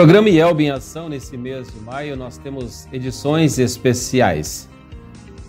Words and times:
programa 0.00 0.30
IELB 0.30 0.62
em 0.62 0.70
Ação, 0.70 1.10
nesse 1.10 1.36
mês 1.36 1.70
de 1.70 1.78
maio, 1.78 2.16
nós 2.16 2.38
temos 2.38 2.88
edições 2.90 3.58
especiais. 3.58 4.66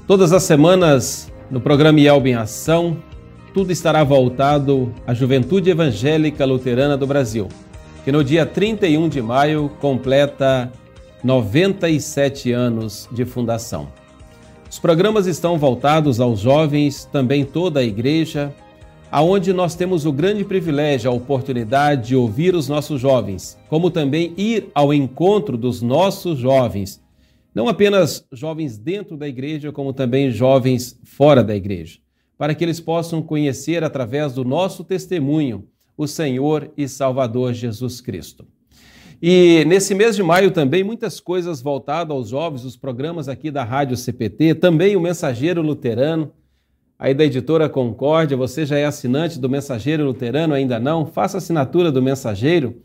Todas 0.05 0.33
as 0.33 0.43
semanas, 0.43 1.31
no 1.49 1.61
programa 1.61 2.01
IELB 2.01 2.31
em 2.31 2.35
Ação, 2.35 2.97
tudo 3.53 3.71
estará 3.71 4.03
voltado 4.03 4.93
à 5.07 5.13
Juventude 5.13 5.69
Evangélica 5.69 6.43
Luterana 6.43 6.97
do 6.97 7.07
Brasil, 7.07 7.47
que 8.03 8.11
no 8.11 8.25
dia 8.25 8.45
31 8.45 9.07
de 9.07 9.21
maio 9.21 9.71
completa 9.79 10.69
97 11.23 12.51
anos 12.51 13.07
de 13.09 13.23
fundação. 13.23 13.87
Os 14.69 14.79
programas 14.79 15.27
estão 15.27 15.57
voltados 15.57 16.19
aos 16.19 16.41
jovens, 16.41 17.05
também 17.05 17.45
toda 17.45 17.79
a 17.79 17.83
igreja, 17.83 18.53
aonde 19.11 19.51
nós 19.51 19.75
temos 19.75 20.05
o 20.05 20.13
grande 20.13 20.45
privilégio, 20.45 21.11
a 21.11 21.13
oportunidade 21.13 22.07
de 22.07 22.15
ouvir 22.15 22.55
os 22.55 22.69
nossos 22.69 23.01
jovens, 23.01 23.59
como 23.67 23.91
também 23.91 24.33
ir 24.37 24.69
ao 24.73 24.93
encontro 24.93 25.57
dos 25.57 25.81
nossos 25.81 26.39
jovens, 26.39 27.03
não 27.53 27.67
apenas 27.67 28.25
jovens 28.31 28.77
dentro 28.77 29.17
da 29.17 29.27
igreja, 29.27 29.69
como 29.73 29.91
também 29.91 30.31
jovens 30.31 30.97
fora 31.03 31.43
da 31.43 31.53
igreja, 31.53 31.99
para 32.37 32.55
que 32.55 32.63
eles 32.63 32.79
possam 32.79 33.21
conhecer 33.21 33.83
através 33.83 34.33
do 34.33 34.45
nosso 34.45 34.81
testemunho 34.81 35.67
o 35.97 36.07
Senhor 36.07 36.71
e 36.77 36.87
Salvador 36.87 37.53
Jesus 37.53 37.99
Cristo. 37.99 38.47
E 39.21 39.65
nesse 39.67 39.93
mês 39.93 40.15
de 40.15 40.23
maio 40.23 40.49
também 40.49 40.83
muitas 40.83 41.19
coisas 41.19 41.61
voltadas 41.61 42.15
aos 42.15 42.29
jovens, 42.29 42.63
os 42.63 42.77
programas 42.77 43.27
aqui 43.27 43.51
da 43.51 43.63
Rádio 43.63 43.97
CPT, 43.97 44.55
também 44.55 44.95
o 44.95 45.01
Mensageiro 45.01 45.61
Luterano, 45.61 46.31
aí 47.01 47.13
da 47.15 47.25
editora 47.25 47.67
Concórdia. 47.67 48.37
Você 48.37 48.63
já 48.63 48.77
é 48.77 48.85
assinante 48.85 49.39
do 49.39 49.49
Mensageiro 49.49 50.05
Luterano? 50.05 50.53
Ainda 50.53 50.79
não? 50.79 51.07
Faça 51.07 51.39
assinatura 51.39 51.91
do 51.91 51.99
Mensageiro. 51.99 52.75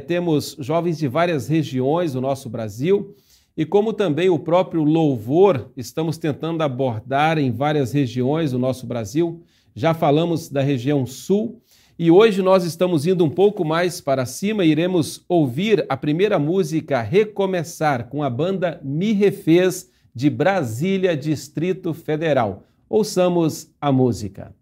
temos 0.09 0.57
jovens 0.59 0.99
de 0.99 1.07
várias 1.07 1.47
regiões 1.47 2.15
do 2.15 2.21
nosso 2.21 2.51
Brasil 2.51 3.15
e 3.57 3.65
como 3.65 3.93
também 3.93 4.29
o 4.29 4.37
próprio 4.37 4.83
louvor 4.83 5.71
estamos 5.77 6.19
tentando 6.19 6.61
abordar 6.65 7.39
em 7.39 7.53
várias 7.53 7.93
regiões 7.93 8.51
do 8.51 8.59
nosso 8.59 8.85
Brasil. 8.85 9.45
Já 9.77 9.95
falamos 9.95 10.49
da 10.49 10.61
região 10.61 11.07
sul 11.07 11.63
e 12.03 12.11
hoje 12.11 12.41
nós 12.41 12.65
estamos 12.65 13.07
indo 13.07 13.23
um 13.23 13.29
pouco 13.29 13.63
mais 13.63 14.01
para 14.01 14.25
cima 14.25 14.65
e 14.65 14.71
iremos 14.71 15.23
ouvir 15.29 15.85
a 15.87 15.99
primeira 15.99 16.39
música 16.39 17.03
Recomeçar 17.03 18.09
com 18.09 18.23
a 18.23 18.31
banda 18.31 18.81
Me 18.83 19.13
Refez 19.13 19.91
de 20.15 20.31
Brasília, 20.31 21.15
Distrito 21.15 21.93
Federal. 21.93 22.63
Ouçamos 22.89 23.71
a 23.79 23.93
música. 23.93 24.55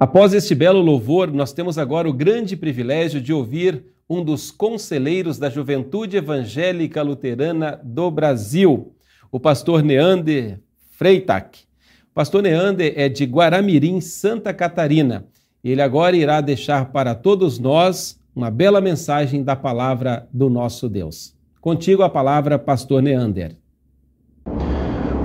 Após 0.00 0.32
este 0.32 0.54
belo 0.54 0.80
louvor, 0.80 1.30
nós 1.30 1.52
temos 1.52 1.76
agora 1.76 2.08
o 2.08 2.12
grande 2.14 2.56
privilégio 2.56 3.20
de 3.20 3.34
ouvir 3.34 3.84
um 4.08 4.24
dos 4.24 4.50
conselheiros 4.50 5.36
da 5.36 5.50
Juventude 5.50 6.16
Evangélica 6.16 7.02
Luterana 7.02 7.78
do 7.84 8.10
Brasil, 8.10 8.94
o 9.30 9.38
pastor 9.38 9.82
Neander 9.82 10.58
Freitag. 10.92 11.50
O 12.10 12.14
pastor 12.14 12.42
Neander 12.42 12.94
é 12.96 13.10
de 13.10 13.26
Guaramirim, 13.26 14.00
Santa 14.00 14.54
Catarina. 14.54 15.26
Ele 15.62 15.82
agora 15.82 16.16
irá 16.16 16.40
deixar 16.40 16.90
para 16.92 17.14
todos 17.14 17.58
nós 17.58 18.18
uma 18.34 18.50
bela 18.50 18.80
mensagem 18.80 19.44
da 19.44 19.54
palavra 19.54 20.26
do 20.32 20.48
nosso 20.48 20.88
Deus. 20.88 21.34
Contigo 21.60 22.02
a 22.02 22.08
palavra, 22.08 22.58
pastor 22.58 23.02
Neander. 23.02 23.59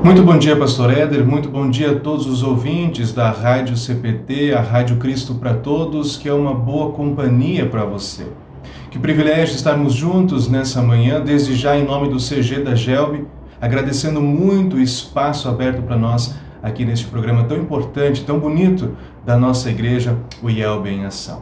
Muito 0.05 0.21
bom 0.21 0.37
dia, 0.37 0.55
pastor 0.55 0.95
Éder. 0.95 1.25
Muito 1.25 1.49
bom 1.49 1.67
dia 1.67 1.93
a 1.93 1.99
todos 1.99 2.27
os 2.27 2.43
ouvintes 2.43 3.11
da 3.11 3.31
Rádio 3.31 3.75
CPT, 3.75 4.53
a 4.53 4.61
Rádio 4.61 4.97
Cristo 4.97 5.33
para 5.33 5.55
Todos, 5.55 6.15
que 6.15 6.29
é 6.29 6.33
uma 6.33 6.53
boa 6.53 6.91
companhia 6.91 7.65
para 7.65 7.85
você. 7.85 8.27
Que 8.91 8.99
privilégio 8.99 9.55
estarmos 9.55 9.95
juntos 9.95 10.47
nessa 10.47 10.79
manhã, 10.79 11.19
desde 11.19 11.55
já 11.55 11.75
em 11.75 11.83
nome 11.83 12.07
do 12.07 12.17
CG 12.17 12.59
da 12.59 12.75
Gelbe, 12.75 13.25
agradecendo 13.59 14.21
muito 14.21 14.75
o 14.75 14.79
espaço 14.79 15.49
aberto 15.49 15.81
para 15.81 15.97
nós 15.97 16.35
aqui 16.61 16.85
neste 16.85 17.07
programa 17.07 17.45
tão 17.45 17.57
importante, 17.57 18.23
tão 18.23 18.37
bonito 18.37 18.95
da 19.25 19.35
nossa 19.35 19.71
igreja, 19.71 20.15
o 20.39 20.51
IELB 20.51 20.87
em 20.87 21.05
Ação. 21.05 21.41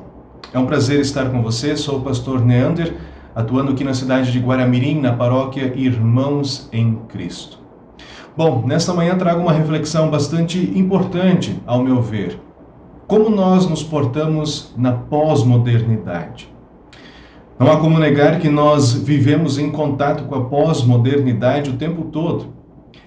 É 0.53 0.57
um 0.57 0.65
prazer 0.65 1.01
estar 1.01 1.29
com 1.29 1.41
você, 1.41 1.75
sou 1.75 1.97
o 1.97 2.01
pastor 2.01 2.39
Neander, 2.39 2.93
atuando 3.35 3.73
aqui 3.73 3.83
na 3.83 3.93
cidade 3.93 4.31
de 4.31 4.39
Guaramirim, 4.39 5.01
na 5.01 5.11
paróquia 5.11 5.73
Irmãos 5.75 6.69
em 6.71 6.95
Cristo. 7.09 7.62
Bom, 8.35 8.63
nesta 8.65 8.91
manhã 8.95 9.15
trago 9.15 9.41
uma 9.41 9.51
reflexão 9.51 10.09
bastante 10.09 10.57
importante, 10.75 11.61
ao 11.67 11.83
meu 11.83 12.01
ver. 12.01 12.39
Como 13.05 13.29
nós 13.29 13.69
nos 13.69 13.83
portamos 13.83 14.73
na 14.75 14.91
pós-modernidade? 14.91 16.51
Não 17.59 17.71
há 17.71 17.77
como 17.77 17.99
negar 17.99 18.39
que 18.39 18.49
nós 18.49 18.91
vivemos 18.91 19.59
em 19.59 19.69
contato 19.69 20.23
com 20.23 20.33
a 20.33 20.45
pós-modernidade 20.45 21.69
o 21.69 21.77
tempo 21.77 22.05
todo. 22.05 22.55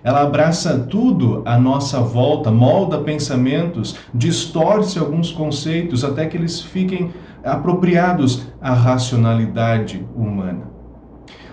Ela 0.04 0.22
abraça 0.22 0.78
tudo 0.78 1.42
à 1.44 1.58
nossa 1.58 1.98
volta, 1.98 2.52
molda 2.52 2.98
pensamentos, 2.98 3.96
distorce 4.14 4.96
alguns 4.96 5.32
conceitos 5.32 6.04
até 6.04 6.26
que 6.26 6.36
eles 6.36 6.60
fiquem 6.60 7.10
apropriados 7.42 8.46
à 8.60 8.72
racionalidade 8.72 10.06
humana. 10.14 10.75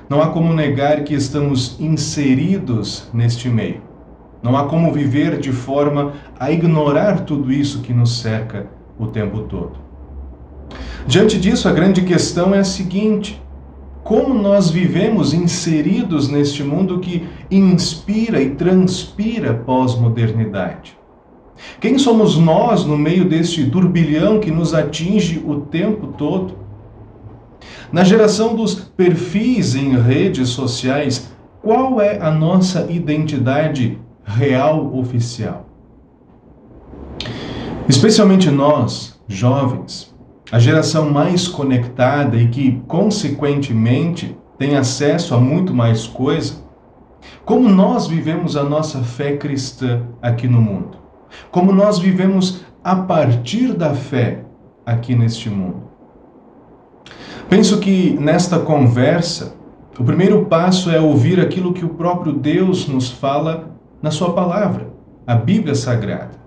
Não 0.10 0.22
há 0.22 0.28
como 0.28 0.54
negar 0.54 1.04
que 1.04 1.14
estamos 1.14 1.78
inseridos 1.80 3.10
neste 3.14 3.50
meio. 3.50 3.82
Não 4.42 4.58
há 4.58 4.66
como 4.66 4.92
viver 4.92 5.40
de 5.40 5.52
forma 5.52 6.14
a 6.38 6.52
ignorar 6.52 7.22
tudo 7.22 7.52
isso 7.52 7.82
que 7.82 7.94
nos 7.94 8.20
cerca 8.20 8.68
o 9.00 9.08
tempo 9.08 9.44
todo. 9.44 9.78
Diante 11.08 11.40
disso, 11.40 11.68
a 11.68 11.72
grande 11.72 12.02
questão 12.02 12.54
é 12.54 12.60
a 12.60 12.64
seguinte: 12.64 13.42
como 14.04 14.34
nós 14.34 14.70
vivemos 14.70 15.34
inseridos 15.34 16.28
neste 16.28 16.62
mundo 16.64 17.00
que 17.00 17.26
inspira 17.50 18.42
e 18.42 18.50
transpira 18.50 19.54
pós-modernidade? 19.54 20.98
Quem 21.80 21.98
somos 21.98 22.38
nós 22.38 22.84
no 22.86 22.98
meio 22.98 23.24
deste 23.24 23.70
turbilhão 23.70 24.40
que 24.40 24.52
nos 24.52 24.74
atinge 24.74 25.42
o 25.46 25.62
tempo 25.62 26.08
todo? 26.18 26.62
Na 27.94 28.04
geração 28.04 28.56
dos 28.56 28.74
perfis 28.74 29.75
em 29.75 29.95
redes 29.95 30.50
sociais, 30.50 31.31
qual 31.62 32.01
é 32.01 32.19
a 32.19 32.31
nossa 32.31 32.92
identidade 32.92 34.00
real 34.25 34.98
oficial? 34.98 35.68
Especialmente 37.88 38.50
nós, 38.50 39.22
jovens, 39.28 40.12
a 40.51 40.57
geração 40.57 41.12
mais 41.12 41.48
conectada 41.48 42.36
e 42.36 42.48
que, 42.48 42.81
consequentemente, 42.88 44.36
tem 44.57 44.75
acesso 44.75 45.36
a 45.36 45.39
muito 45.39 45.72
mais 45.72 46.07
coisa, 46.07 46.63
como 47.46 47.69
nós 47.69 48.07
vivemos 48.07 48.57
a 48.57 48.63
nossa 48.63 49.04
fé 49.04 49.38
cristã 49.38 50.01
aqui 50.19 50.48
no 50.48 50.60
mundo? 50.60 50.98
Como 51.51 51.72
nós 51.72 52.00
vivemos 52.00 52.66
a 52.84 52.96
partir 52.96 53.72
da 53.72 53.94
fé 53.94 54.44
aqui 54.84 55.13
neste 55.13 55.48
mundo? 55.48 55.83
Penso 57.50 57.80
que 57.80 58.18
nesta 58.19 58.60
conversa, 58.60 59.56
o 60.00 60.04
primeiro 60.04 60.45
passo 60.45 60.90
é 60.90 61.00
ouvir 61.00 61.40
aquilo 61.40 61.74
que 61.74 61.86
o 61.86 61.90
próprio 61.90 62.34
Deus 62.34 62.88
nos 62.88 63.10
fala 63.10 63.72
na 64.01 64.10
Sua 64.10 64.34
palavra, 64.34 64.88
a 65.28 65.36
Bíblia 65.36 65.75
Sagrada. 65.75 66.42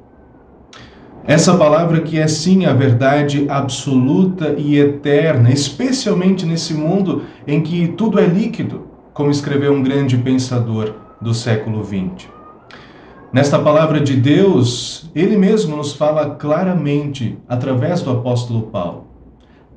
Essa 1.25 1.57
palavra 1.57 2.01
que 2.01 2.19
é 2.19 2.29
sim 2.29 2.67
a 2.67 2.73
verdade 2.73 3.47
absoluta 3.49 4.55
e 4.57 4.79
eterna, 4.79 5.51
especialmente 5.51 6.47
nesse 6.47 6.73
mundo 6.73 7.23
em 7.47 7.61
que 7.63 7.89
tudo 7.89 8.21
é 8.21 8.27
líquido, 8.27 8.87
como 9.13 9.31
escreveu 9.31 9.73
um 9.73 9.83
grande 9.83 10.17
pensador 10.17 10.95
do 11.21 11.35
século 11.35 11.85
XX. 11.85 12.29
Nesta 13.33 13.59
palavra 13.59 14.01
de 14.01 14.15
Deus, 14.15 15.11
ele 15.15 15.37
mesmo 15.37 15.77
nos 15.77 15.93
fala 15.93 16.31
claramente 16.31 17.37
através 17.49 18.03
do 18.03 18.11
apóstolo 18.11 18.63
Paulo. 18.63 19.06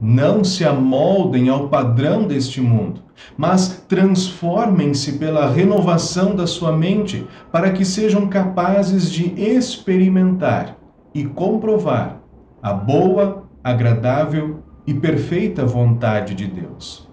Não 0.02 0.44
se 0.44 0.64
amoldem 0.64 1.50
ao 1.50 1.68
padrão 1.68 2.26
deste 2.26 2.62
mundo, 2.62 3.02
mas 3.38 3.84
transformem-se 3.88 5.14
pela 5.14 5.50
renovação 5.50 6.36
da 6.36 6.48
sua 6.48 6.72
mente, 6.72 7.28
para 7.52 7.72
que 7.72 7.84
sejam 7.84 8.28
capazes 8.28 9.12
de 9.12 9.34
experimentar 9.38 10.78
e 11.14 11.26
comprovar 11.26 12.22
a 12.62 12.74
boa, 12.74 13.44
agradável 13.64 14.60
e 14.88 14.94
perfeita 14.94 15.66
vontade 15.66 16.34
de 16.34 16.48
Deus. 16.48 17.08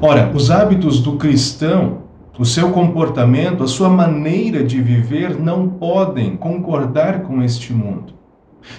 Ora, 0.00 0.32
os 0.34 0.50
hábitos 0.50 1.00
do 1.00 1.16
cristão, 1.16 2.04
o 2.38 2.44
seu 2.44 2.70
comportamento, 2.70 3.62
a 3.62 3.68
sua 3.68 3.90
maneira 3.90 4.64
de 4.64 4.80
viver 4.80 5.38
não 5.38 5.68
podem 5.68 6.38
concordar 6.38 7.22
com 7.22 7.42
este 7.42 7.70
mundo. 7.74 8.19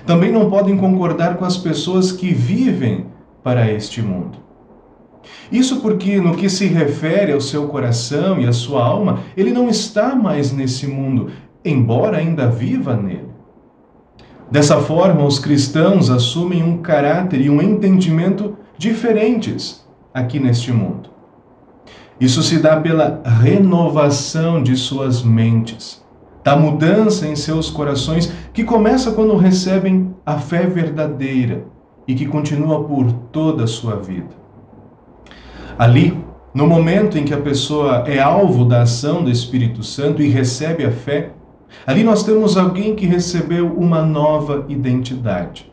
Também 0.05 0.31
não 0.31 0.49
podem 0.49 0.77
concordar 0.77 1.37
com 1.37 1.45
as 1.45 1.57
pessoas 1.57 2.11
que 2.11 2.33
vivem 2.33 3.05
para 3.43 3.71
este 3.71 4.01
mundo. 4.01 4.37
Isso 5.51 5.81
porque, 5.81 6.19
no 6.19 6.35
que 6.35 6.49
se 6.49 6.65
refere 6.65 7.33
ao 7.33 7.41
seu 7.41 7.67
coração 7.67 8.39
e 8.39 8.47
à 8.47 8.53
sua 8.53 8.83
alma, 8.83 9.19
ele 9.35 9.51
não 9.51 9.69
está 9.69 10.15
mais 10.15 10.51
nesse 10.51 10.87
mundo, 10.87 11.31
embora 11.63 12.17
ainda 12.17 12.47
viva 12.47 12.95
nele. 12.95 13.29
Dessa 14.49 14.79
forma, 14.81 15.23
os 15.23 15.39
cristãos 15.39 16.09
assumem 16.09 16.63
um 16.63 16.77
caráter 16.77 17.41
e 17.41 17.49
um 17.49 17.61
entendimento 17.61 18.57
diferentes 18.77 19.85
aqui 20.13 20.39
neste 20.39 20.71
mundo. 20.71 21.09
Isso 22.19 22.43
se 22.43 22.59
dá 22.59 22.79
pela 22.79 23.21
renovação 23.23 24.61
de 24.61 24.75
suas 24.75 25.23
mentes 25.23 26.00
da 26.43 26.55
mudança 26.55 27.27
em 27.27 27.35
seus 27.35 27.69
corações, 27.69 28.31
que 28.53 28.63
começa 28.63 29.11
quando 29.11 29.35
recebem 29.35 30.13
a 30.25 30.37
fé 30.37 30.65
verdadeira 30.65 31.65
e 32.07 32.15
que 32.15 32.25
continua 32.25 32.83
por 32.83 33.11
toda 33.31 33.63
a 33.63 33.67
sua 33.67 33.95
vida. 33.95 34.41
Ali, 35.77 36.17
no 36.53 36.67
momento 36.67 37.17
em 37.17 37.23
que 37.23 37.33
a 37.33 37.39
pessoa 37.39 38.03
é 38.07 38.19
alvo 38.19 38.65
da 38.65 38.81
ação 38.81 39.23
do 39.23 39.31
Espírito 39.31 39.83
Santo 39.83 40.21
e 40.21 40.27
recebe 40.27 40.83
a 40.83 40.91
fé, 40.91 41.31
ali 41.87 42.03
nós 42.03 42.23
temos 42.23 42.57
alguém 42.57 42.95
que 42.95 43.05
recebeu 43.05 43.73
uma 43.73 44.01
nova 44.01 44.65
identidade. 44.67 45.71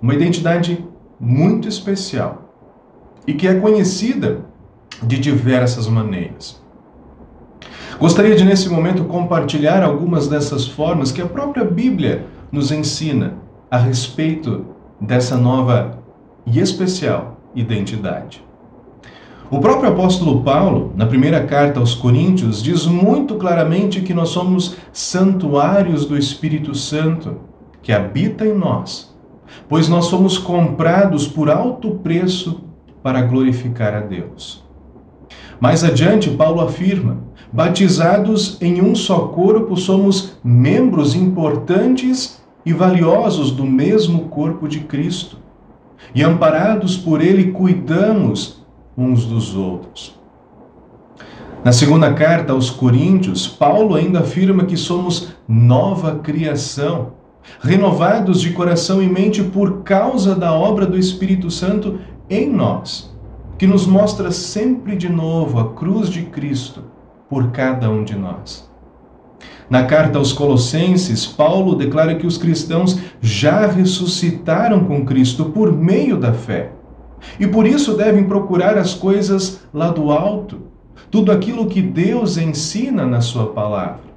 Uma 0.00 0.14
identidade 0.14 0.84
muito 1.18 1.66
especial 1.66 2.52
e 3.26 3.34
que 3.34 3.48
é 3.48 3.54
conhecida 3.54 4.40
de 5.02 5.18
diversas 5.18 5.86
maneiras. 5.86 6.62
Gostaria 8.00 8.36
de, 8.36 8.44
nesse 8.44 8.68
momento, 8.68 9.04
compartilhar 9.06 9.82
algumas 9.82 10.28
dessas 10.28 10.68
formas 10.68 11.10
que 11.10 11.20
a 11.20 11.26
própria 11.26 11.64
Bíblia 11.64 12.26
nos 12.52 12.70
ensina 12.70 13.34
a 13.68 13.76
respeito 13.76 14.66
dessa 15.00 15.36
nova 15.36 15.98
e 16.46 16.60
especial 16.60 17.40
identidade. 17.56 18.40
O 19.50 19.58
próprio 19.58 19.90
apóstolo 19.90 20.44
Paulo, 20.44 20.92
na 20.94 21.06
primeira 21.06 21.44
carta 21.44 21.80
aos 21.80 21.92
Coríntios, 21.92 22.62
diz 22.62 22.86
muito 22.86 23.34
claramente 23.34 24.00
que 24.00 24.14
nós 24.14 24.28
somos 24.28 24.76
santuários 24.92 26.06
do 26.06 26.16
Espírito 26.16 26.76
Santo, 26.76 27.38
que 27.82 27.92
habita 27.92 28.46
em 28.46 28.54
nós, 28.54 29.12
pois 29.68 29.88
nós 29.88 30.04
somos 30.04 30.38
comprados 30.38 31.26
por 31.26 31.50
alto 31.50 31.96
preço 31.96 32.60
para 33.02 33.22
glorificar 33.22 33.92
a 33.94 34.00
Deus. 34.00 34.62
Mais 35.58 35.82
adiante, 35.82 36.30
Paulo 36.30 36.60
afirma: 36.60 37.27
batizados 37.52 38.60
em 38.60 38.82
um 38.82 38.94
só 38.94 39.20
corpo, 39.28 39.76
somos 39.76 40.38
membros 40.44 41.14
importantes 41.14 42.40
e 42.64 42.72
valiosos 42.72 43.50
do 43.50 43.64
mesmo 43.64 44.28
corpo 44.28 44.68
de 44.68 44.80
Cristo. 44.80 45.38
E 46.14 46.22
amparados 46.22 46.96
por 46.96 47.20
Ele, 47.20 47.52
cuidamos 47.52 48.62
uns 48.96 49.24
dos 49.24 49.54
outros. 49.54 50.18
Na 51.64 51.72
segunda 51.72 52.12
carta 52.12 52.52
aos 52.52 52.70
Coríntios, 52.70 53.46
Paulo 53.46 53.94
ainda 53.94 54.20
afirma 54.20 54.64
que 54.64 54.76
somos 54.76 55.34
nova 55.46 56.16
criação, 56.16 57.14
renovados 57.60 58.40
de 58.40 58.52
coração 58.52 59.02
e 59.02 59.08
mente 59.08 59.42
por 59.42 59.82
causa 59.82 60.34
da 60.34 60.52
obra 60.52 60.86
do 60.86 60.98
Espírito 60.98 61.50
Santo 61.50 61.98
em 62.30 62.48
nós, 62.48 63.12
que 63.56 63.66
nos 63.66 63.86
mostra 63.86 64.30
sempre 64.30 64.94
de 64.94 65.08
novo 65.08 65.58
a 65.58 65.72
cruz 65.72 66.08
de 66.08 66.22
Cristo 66.22 66.84
por 67.28 67.50
cada 67.50 67.90
um 67.90 68.04
de 68.04 68.16
nós. 68.16 68.68
Na 69.68 69.84
carta 69.84 70.18
aos 70.18 70.32
Colossenses, 70.32 71.26
Paulo 71.26 71.74
declara 71.74 72.14
que 72.14 72.26
os 72.26 72.38
cristãos 72.38 72.98
já 73.20 73.66
ressuscitaram 73.66 74.84
com 74.84 75.04
Cristo 75.04 75.46
por 75.46 75.70
meio 75.70 76.16
da 76.16 76.32
fé. 76.32 76.72
E 77.38 77.46
por 77.46 77.66
isso 77.66 77.94
devem 77.94 78.24
procurar 78.24 78.78
as 78.78 78.94
coisas 78.94 79.60
lá 79.74 79.90
do 79.90 80.10
alto, 80.10 80.62
tudo 81.10 81.30
aquilo 81.30 81.66
que 81.66 81.82
Deus 81.82 82.38
ensina 82.38 83.04
na 83.04 83.20
Sua 83.20 83.48
palavra. 83.48 84.08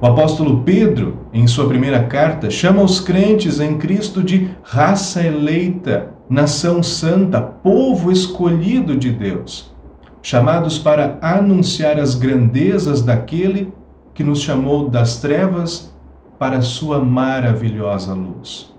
O 0.00 0.06
apóstolo 0.06 0.62
Pedro, 0.62 1.26
em 1.32 1.44
sua 1.48 1.66
primeira 1.66 2.04
carta, 2.04 2.48
chama 2.50 2.82
os 2.82 3.00
crentes 3.00 3.58
em 3.58 3.78
Cristo 3.78 4.22
de 4.22 4.48
raça 4.62 5.26
eleita, 5.26 6.14
nação 6.30 6.84
santa, 6.84 7.40
povo 7.40 8.12
escolhido 8.12 8.96
de 8.96 9.10
Deus, 9.10 9.74
chamados 10.22 10.78
para 10.78 11.18
anunciar 11.22 11.98
as 11.98 12.14
grandezas 12.14 13.02
daquele 13.02 13.72
que 14.14 14.24
nos 14.24 14.40
chamou 14.40 14.88
das 14.88 15.20
trevas 15.20 15.94
para 16.38 16.58
a 16.58 16.62
sua 16.62 17.02
maravilhosa 17.02 18.14
luz. 18.14 18.72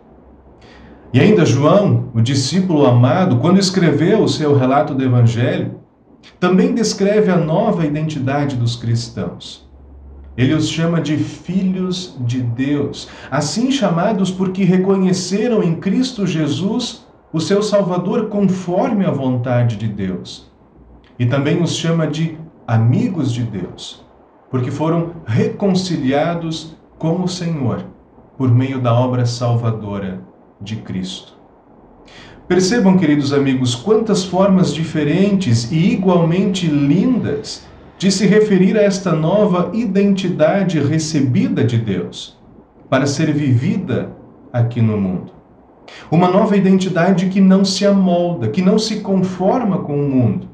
E 1.13 1.19
ainda 1.19 1.45
João, 1.45 2.09
o 2.13 2.21
discípulo 2.21 2.85
amado, 2.85 3.37
quando 3.37 3.59
escreveu 3.59 4.23
o 4.23 4.29
seu 4.29 4.55
relato 4.55 4.93
do 4.93 5.03
Evangelho, 5.03 5.79
também 6.39 6.73
descreve 6.73 7.31
a 7.31 7.37
nova 7.37 7.85
identidade 7.85 8.55
dos 8.55 8.75
cristãos. 8.75 9.67
Ele 10.37 10.53
os 10.53 10.69
chama 10.69 11.01
de 11.01 11.17
filhos 11.17 12.15
de 12.21 12.41
Deus, 12.41 13.09
assim 13.29 13.71
chamados 13.71 14.31
porque 14.31 14.63
reconheceram 14.63 15.63
em 15.63 15.75
Cristo 15.75 16.25
Jesus 16.25 17.05
o 17.33 17.39
seu 17.39 17.61
Salvador 17.61 18.27
conforme 18.27 19.05
a 19.05 19.11
vontade 19.11 19.75
de 19.75 19.87
Deus. 19.87 20.48
E 21.19 21.25
também 21.25 21.61
os 21.61 21.75
chama 21.75 22.07
de 22.07 22.37
amigos 22.65 23.33
de 23.33 23.43
Deus, 23.43 24.05
porque 24.49 24.71
foram 24.71 25.11
reconciliados 25.25 26.77
com 26.97 27.21
o 27.21 27.27
Senhor 27.27 27.85
por 28.37 28.49
meio 28.49 28.79
da 28.79 28.93
obra 28.93 29.25
salvadora 29.25 30.21
de 30.61 30.77
Cristo. 30.77 31.37
Percebam, 32.47 32.97
queridos 32.97 33.33
amigos, 33.33 33.75
quantas 33.75 34.23
formas 34.23 34.73
diferentes 34.73 35.71
e 35.71 35.91
igualmente 35.91 36.67
lindas 36.67 37.67
de 37.97 38.09
se 38.09 38.25
referir 38.25 38.77
a 38.77 38.81
esta 38.81 39.11
nova 39.11 39.71
identidade 39.73 40.79
recebida 40.79 41.63
de 41.65 41.77
Deus 41.77 42.39
para 42.89 43.05
ser 43.05 43.33
vivida 43.33 44.09
aqui 44.53 44.81
no 44.81 44.97
mundo. 44.97 45.33
Uma 46.09 46.29
nova 46.29 46.55
identidade 46.55 47.27
que 47.27 47.41
não 47.41 47.65
se 47.65 47.85
amolda, 47.85 48.47
que 48.47 48.61
não 48.61 48.79
se 48.79 49.01
conforma 49.01 49.79
com 49.79 49.93
o 49.93 50.09
mundo, 50.09 50.48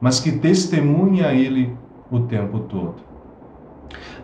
mas 0.00 0.20
que 0.20 0.32
testemunha 0.32 1.32
ele 1.32 1.76
o 2.10 2.20
tempo 2.20 2.60
todo. 2.60 2.96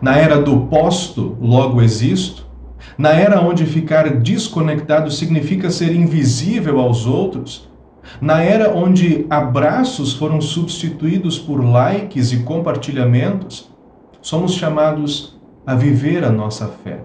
Na 0.01 0.15
era 0.17 0.41
do 0.41 0.61
posto, 0.61 1.37
logo 1.39 1.81
existo, 1.81 2.47
na 2.97 3.11
era 3.11 3.41
onde 3.41 3.65
ficar 3.65 4.09
desconectado 4.17 5.11
significa 5.11 5.69
ser 5.69 5.95
invisível 5.95 6.79
aos 6.79 7.05
outros, 7.05 7.69
na 8.21 8.41
era 8.41 8.73
onde 8.73 9.25
abraços 9.29 10.13
foram 10.13 10.39
substituídos 10.39 11.37
por 11.37 11.63
likes 11.63 12.31
e 12.31 12.43
compartilhamentos, 12.43 13.69
somos 14.21 14.53
chamados 14.53 15.37
a 15.65 15.75
viver 15.75 16.23
a 16.23 16.31
nossa 16.31 16.67
fé. 16.83 17.01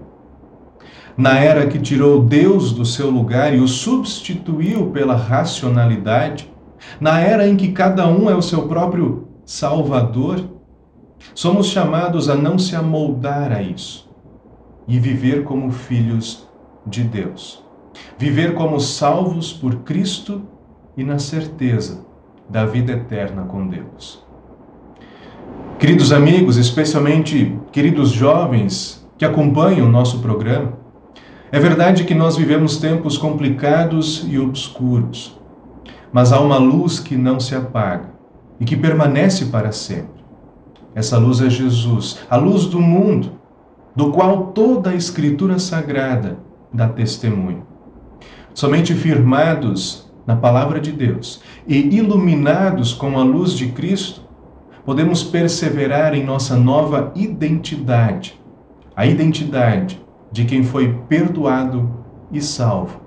Na 1.15 1.37
era 1.37 1.67
que 1.67 1.77
tirou 1.77 2.23
Deus 2.23 2.71
do 2.71 2.85
seu 2.85 3.09
lugar 3.09 3.53
e 3.53 3.59
o 3.59 3.67
substituiu 3.67 4.87
pela 4.87 5.15
racionalidade, 5.15 6.51
na 6.99 7.19
era 7.19 7.47
em 7.47 7.55
que 7.55 7.71
cada 7.71 8.07
um 8.07 8.29
é 8.29 8.35
o 8.35 8.41
seu 8.41 8.67
próprio 8.67 9.27
Salvador, 9.45 10.53
Somos 11.33 11.67
chamados 11.67 12.29
a 12.29 12.35
não 12.35 12.59
se 12.59 12.75
amoldar 12.75 13.51
a 13.51 13.61
isso 13.61 14.07
e 14.87 14.99
viver 14.99 15.43
como 15.43 15.71
filhos 15.71 16.47
de 16.85 17.03
Deus. 17.03 17.63
Viver 18.17 18.53
como 18.53 18.79
salvos 18.79 19.51
por 19.51 19.77
Cristo 19.77 20.43
e 20.95 21.03
na 21.03 21.17
certeza 21.17 22.05
da 22.47 22.65
vida 22.65 22.91
eterna 22.91 23.43
com 23.43 23.67
Deus. 23.67 24.23
Queridos 25.79 26.11
amigos, 26.11 26.57
especialmente 26.57 27.57
queridos 27.71 28.11
jovens 28.11 29.07
que 29.17 29.25
acompanham 29.25 29.87
o 29.87 29.91
nosso 29.91 30.19
programa, 30.19 30.77
é 31.51 31.59
verdade 31.59 32.03
que 32.03 32.13
nós 32.13 32.35
vivemos 32.35 32.77
tempos 32.77 33.17
complicados 33.17 34.25
e 34.29 34.37
obscuros, 34.37 35.39
mas 36.13 36.31
há 36.31 36.39
uma 36.39 36.57
luz 36.57 36.99
que 36.99 37.17
não 37.17 37.39
se 37.39 37.55
apaga 37.55 38.11
e 38.59 38.65
que 38.65 38.77
permanece 38.77 39.45
para 39.45 39.71
sempre. 39.71 40.23
Essa 40.93 41.17
luz 41.17 41.41
é 41.41 41.49
Jesus, 41.49 42.19
a 42.29 42.37
luz 42.37 42.67
do 42.67 42.79
mundo, 42.79 43.31
do 43.95 44.11
qual 44.11 44.47
toda 44.47 44.91
a 44.91 44.95
Escritura 44.95 45.57
Sagrada 45.57 46.37
dá 46.71 46.87
testemunho. 46.87 47.65
Somente 48.53 48.93
firmados 48.93 50.07
na 50.25 50.35
palavra 50.35 50.79
de 50.79 50.91
Deus 50.91 51.41
e 51.67 51.79
iluminados 51.95 52.93
com 52.93 53.17
a 53.19 53.23
luz 53.23 53.53
de 53.53 53.69
Cristo, 53.69 54.21
podemos 54.85 55.23
perseverar 55.23 56.13
em 56.13 56.23
nossa 56.23 56.55
nova 56.55 57.11
identidade, 57.15 58.39
a 58.95 59.05
identidade 59.07 59.99
de 60.31 60.45
quem 60.45 60.63
foi 60.63 60.93
perdoado 61.09 61.89
e 62.31 62.39
salvo 62.39 63.01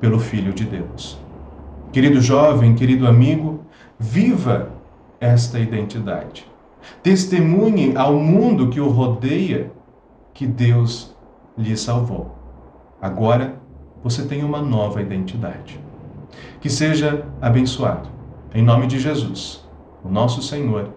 pelo 0.00 0.20
Filho 0.20 0.52
de 0.52 0.64
Deus. 0.64 1.23
Querido 1.94 2.20
jovem, 2.20 2.74
querido 2.74 3.06
amigo, 3.06 3.60
viva 4.00 4.72
esta 5.20 5.60
identidade. 5.60 6.44
Testemunhe 7.04 7.96
ao 7.96 8.14
mundo 8.14 8.68
que 8.68 8.80
o 8.80 8.88
rodeia 8.88 9.70
que 10.34 10.44
Deus 10.44 11.14
lhe 11.56 11.76
salvou. 11.76 12.34
Agora 13.00 13.54
você 14.02 14.26
tem 14.26 14.42
uma 14.42 14.60
nova 14.60 15.00
identidade. 15.00 15.78
Que 16.60 16.68
seja 16.68 17.28
abençoado. 17.40 18.08
Em 18.52 18.60
nome 18.60 18.88
de 18.88 18.98
Jesus, 18.98 19.64
o 20.04 20.08
nosso 20.08 20.42
Senhor. 20.42 20.92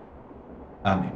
Amém. 0.83 1.11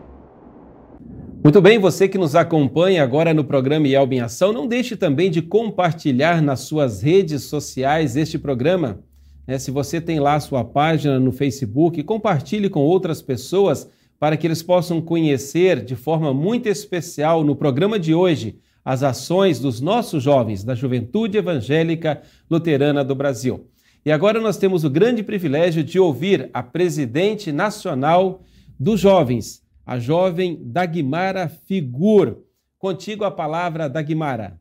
Muito 1.44 1.60
bem, 1.60 1.80
você 1.80 2.08
que 2.08 2.20
nos 2.20 2.36
acompanha 2.36 3.02
agora 3.02 3.34
no 3.34 3.44
programa 3.44 3.88
Yelb 3.88 4.14
em 4.14 4.22
Ação, 4.22 4.54
não 4.54 4.68
deixe 4.68 4.96
também 4.96 5.32
de 5.32 5.42
compartilhar 5.42 6.40
nas 6.40 6.60
suas 6.60 7.02
redes 7.02 7.46
sociais 7.46 8.16
este 8.16 8.38
programa. 8.38 9.00
É, 9.48 9.58
se 9.58 9.72
você 9.72 10.00
tem 10.00 10.20
lá 10.20 10.40
sua 10.40 10.64
página 10.64 11.20
no 11.20 11.32
Facebook, 11.32 12.02
compartilhe 12.04 12.70
com 12.70 12.82
outras 12.82 13.22
pessoas 13.22 13.90
para 14.20 14.38
que 14.38 14.46
eles 14.46 14.62
possam 14.62 15.02
conhecer 15.02 15.84
de 15.84 15.96
forma 15.96 16.34
muito 16.34 16.68
especial 16.68 17.44
no 17.44 17.56
programa 17.56 17.98
de 17.98 18.14
hoje 18.14 18.60
as 18.84 19.04
ações 19.04 19.60
dos 19.60 19.82
nossos 19.82 20.24
jovens 20.24 20.64
da 20.64 20.76
Juventude 20.76 21.38
Evangélica 21.38 22.22
Luterana 22.50 23.04
do 23.04 23.16
Brasil. 23.16 23.68
E 24.04 24.12
agora 24.12 24.40
nós 24.40 24.58
temos 24.58 24.84
o 24.84 24.90
grande 24.90 25.22
privilégio 25.22 25.84
de 25.84 26.00
ouvir 26.00 26.50
a 26.54 26.64
presidente 26.64 27.52
nacional 27.52 28.44
dos 28.80 29.00
jovens, 29.00 29.64
a 29.86 30.00
jovem 30.00 30.60
Dagmara 30.64 31.48
Figur. 31.48 32.44
Contigo 32.80 33.24
a 33.24 33.30
palavra, 33.30 33.88
Dagmara. 33.88 34.60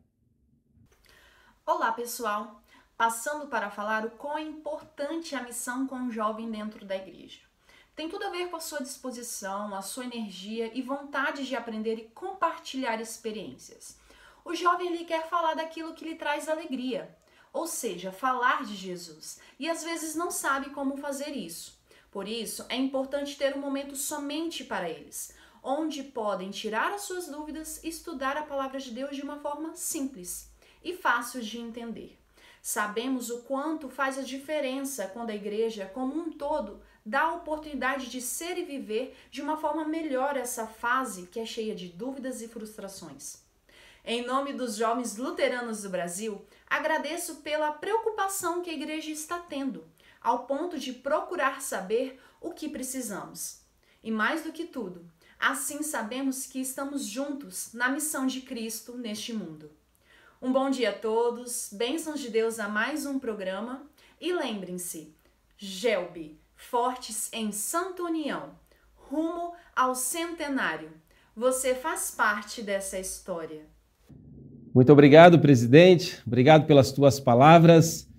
Olá, 1.65 1.91
pessoal. 1.91 2.60
Passando 3.01 3.47
para 3.47 3.71
falar 3.71 4.05
o 4.05 4.11
quão 4.11 4.37
é 4.37 4.43
importante 4.43 5.33
a 5.33 5.41
missão 5.41 5.87
com 5.87 6.03
o 6.03 6.11
jovem 6.11 6.51
dentro 6.51 6.85
da 6.85 6.95
igreja 6.95 7.39
tem 7.95 8.07
tudo 8.07 8.25
a 8.25 8.29
ver 8.29 8.51
com 8.51 8.57
a 8.57 8.59
sua 8.59 8.77
disposição, 8.77 9.73
a 9.73 9.81
sua 9.81 10.05
energia 10.05 10.69
e 10.71 10.83
vontade 10.83 11.47
de 11.47 11.55
aprender 11.55 11.95
e 11.95 12.09
compartilhar 12.09 13.01
experiências. 13.01 13.97
O 14.45 14.53
jovem 14.53 14.93
ele 14.93 15.03
quer 15.03 15.27
falar 15.27 15.55
daquilo 15.55 15.95
que 15.95 16.05
lhe 16.05 16.13
traz 16.13 16.47
alegria, 16.47 17.17
ou 17.51 17.65
seja, 17.65 18.11
falar 18.11 18.65
de 18.65 18.75
Jesus, 18.75 19.39
e 19.57 19.67
às 19.67 19.83
vezes 19.83 20.13
não 20.13 20.29
sabe 20.29 20.69
como 20.69 20.95
fazer 20.95 21.35
isso. 21.35 21.81
Por 22.11 22.27
isso, 22.27 22.63
é 22.69 22.75
importante 22.75 23.35
ter 23.35 23.55
um 23.55 23.61
momento 23.61 23.95
somente 23.95 24.63
para 24.63 24.87
eles, 24.87 25.35
onde 25.63 26.03
podem 26.03 26.51
tirar 26.51 26.93
as 26.93 27.01
suas 27.01 27.27
dúvidas 27.27 27.83
e 27.83 27.89
estudar 27.89 28.37
a 28.37 28.43
palavra 28.43 28.79
de 28.79 28.91
Deus 28.91 29.15
de 29.15 29.23
uma 29.23 29.39
forma 29.39 29.75
simples 29.75 30.51
e 30.83 30.95
fácil 30.95 31.41
de 31.41 31.57
entender. 31.57 32.20
Sabemos 32.61 33.31
o 33.31 33.39
quanto 33.39 33.89
faz 33.89 34.19
a 34.19 34.21
diferença 34.21 35.07
quando 35.07 35.31
a 35.31 35.35
igreja, 35.35 35.89
como 35.93 36.13
um 36.13 36.31
todo, 36.31 36.79
dá 37.03 37.21
a 37.21 37.33
oportunidade 37.33 38.07
de 38.07 38.21
ser 38.21 38.57
e 38.57 38.63
viver 38.63 39.17
de 39.31 39.41
uma 39.41 39.57
forma 39.57 39.83
melhor 39.83 40.37
essa 40.37 40.67
fase 40.67 41.27
que 41.27 41.39
é 41.39 41.45
cheia 41.45 41.73
de 41.73 41.87
dúvidas 41.87 42.41
e 42.41 42.47
frustrações. 42.47 43.41
Em 44.05 44.25
nome 44.25 44.53
dos 44.53 44.75
jovens 44.75 45.17
luteranos 45.17 45.81
do 45.81 45.89
Brasil, 45.89 46.45
agradeço 46.67 47.37
pela 47.37 47.71
preocupação 47.71 48.61
que 48.61 48.69
a 48.69 48.73
igreja 48.73 49.09
está 49.09 49.39
tendo, 49.39 49.83
ao 50.21 50.45
ponto 50.45 50.77
de 50.77 50.93
procurar 50.93 51.61
saber 51.61 52.19
o 52.39 52.51
que 52.51 52.69
precisamos. 52.69 53.61
E 54.03 54.11
mais 54.11 54.43
do 54.43 54.51
que 54.51 54.65
tudo, 54.65 55.05
assim 55.39 55.81
sabemos 55.81 56.45
que 56.45 56.59
estamos 56.59 57.05
juntos 57.05 57.73
na 57.73 57.89
missão 57.89 58.25
de 58.27 58.41
Cristo 58.41 58.97
neste 58.97 59.33
mundo. 59.33 59.71
Um 60.43 60.51
bom 60.51 60.71
dia 60.71 60.89
a 60.89 60.93
todos, 60.93 61.69
bênçãos 61.71 62.19
de 62.19 62.27
Deus 62.27 62.57
a 62.57 62.67
mais 62.67 63.05
um 63.05 63.19
programa 63.19 63.83
e 64.19 64.33
lembrem-se, 64.33 65.13
Gelbe, 65.55 66.39
fortes 66.55 67.29
em 67.31 67.51
Santa 67.51 68.01
União, 68.01 68.45
rumo 68.95 69.53
ao 69.75 69.93
centenário. 69.93 70.89
Você 71.35 71.75
faz 71.75 72.09
parte 72.09 72.63
dessa 72.63 72.97
história. 72.97 73.67
Muito 74.73 74.91
obrigado, 74.91 75.37
presidente. 75.37 76.19
Obrigado 76.25 76.65
pelas 76.65 76.91
tuas 76.91 77.19
palavras. 77.19 78.09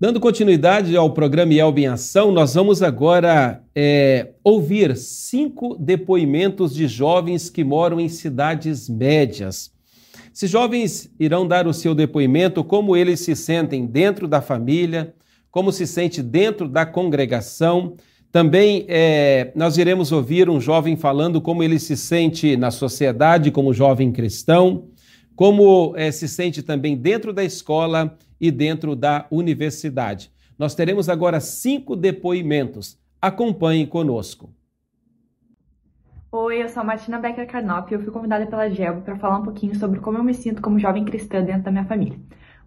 Dando 0.00 0.18
continuidade 0.18 0.96
ao 0.96 1.12
programa 1.12 1.52
Elbe 1.52 1.82
em 1.82 1.88
Ação, 1.88 2.32
nós 2.32 2.54
vamos 2.54 2.82
agora 2.82 3.62
é, 3.74 4.32
ouvir 4.42 4.96
cinco 4.96 5.76
depoimentos 5.78 6.74
de 6.74 6.88
jovens 6.88 7.50
que 7.50 7.62
moram 7.62 8.00
em 8.00 8.08
cidades 8.08 8.88
médias. 8.88 9.75
Esses 10.36 10.50
jovens 10.50 11.10
irão 11.18 11.48
dar 11.48 11.66
o 11.66 11.72
seu 11.72 11.94
depoimento, 11.94 12.62
como 12.62 12.94
eles 12.94 13.20
se 13.20 13.34
sentem 13.34 13.86
dentro 13.86 14.28
da 14.28 14.42
família, 14.42 15.14
como 15.50 15.72
se 15.72 15.86
sente 15.86 16.22
dentro 16.22 16.68
da 16.68 16.84
congregação. 16.84 17.96
Também 18.30 18.84
é, 18.86 19.50
nós 19.56 19.78
iremos 19.78 20.12
ouvir 20.12 20.50
um 20.50 20.60
jovem 20.60 20.94
falando 20.94 21.40
como 21.40 21.62
ele 21.62 21.78
se 21.78 21.96
sente 21.96 22.54
na 22.54 22.70
sociedade 22.70 23.50
como 23.50 23.72
jovem 23.72 24.12
cristão, 24.12 24.88
como 25.34 25.94
é, 25.96 26.12
se 26.12 26.28
sente 26.28 26.62
também 26.62 26.98
dentro 26.98 27.32
da 27.32 27.42
escola 27.42 28.14
e 28.38 28.50
dentro 28.50 28.94
da 28.94 29.26
universidade. 29.30 30.30
Nós 30.58 30.74
teremos 30.74 31.08
agora 31.08 31.40
cinco 31.40 31.96
depoimentos. 31.96 32.98
Acompanhe 33.22 33.86
conosco. 33.86 34.50
Oi, 36.32 36.62
eu 36.62 36.68
sou 36.68 36.82
a 36.82 36.84
Martina 36.84 37.18
Becker 37.18 37.46
Carnop 37.46 37.90
e 37.90 37.94
eu 37.94 38.00
fui 38.00 38.10
convidada 38.10 38.46
pela 38.46 38.68
GELB 38.68 39.02
para 39.02 39.16
falar 39.16 39.38
um 39.38 39.44
pouquinho 39.44 39.76
sobre 39.76 40.00
como 40.00 40.18
eu 40.18 40.24
me 40.24 40.34
sinto 40.34 40.60
como 40.60 40.78
jovem 40.78 41.04
cristã 41.04 41.40
dentro 41.40 41.62
da 41.62 41.70
minha 41.70 41.84
família. 41.84 42.18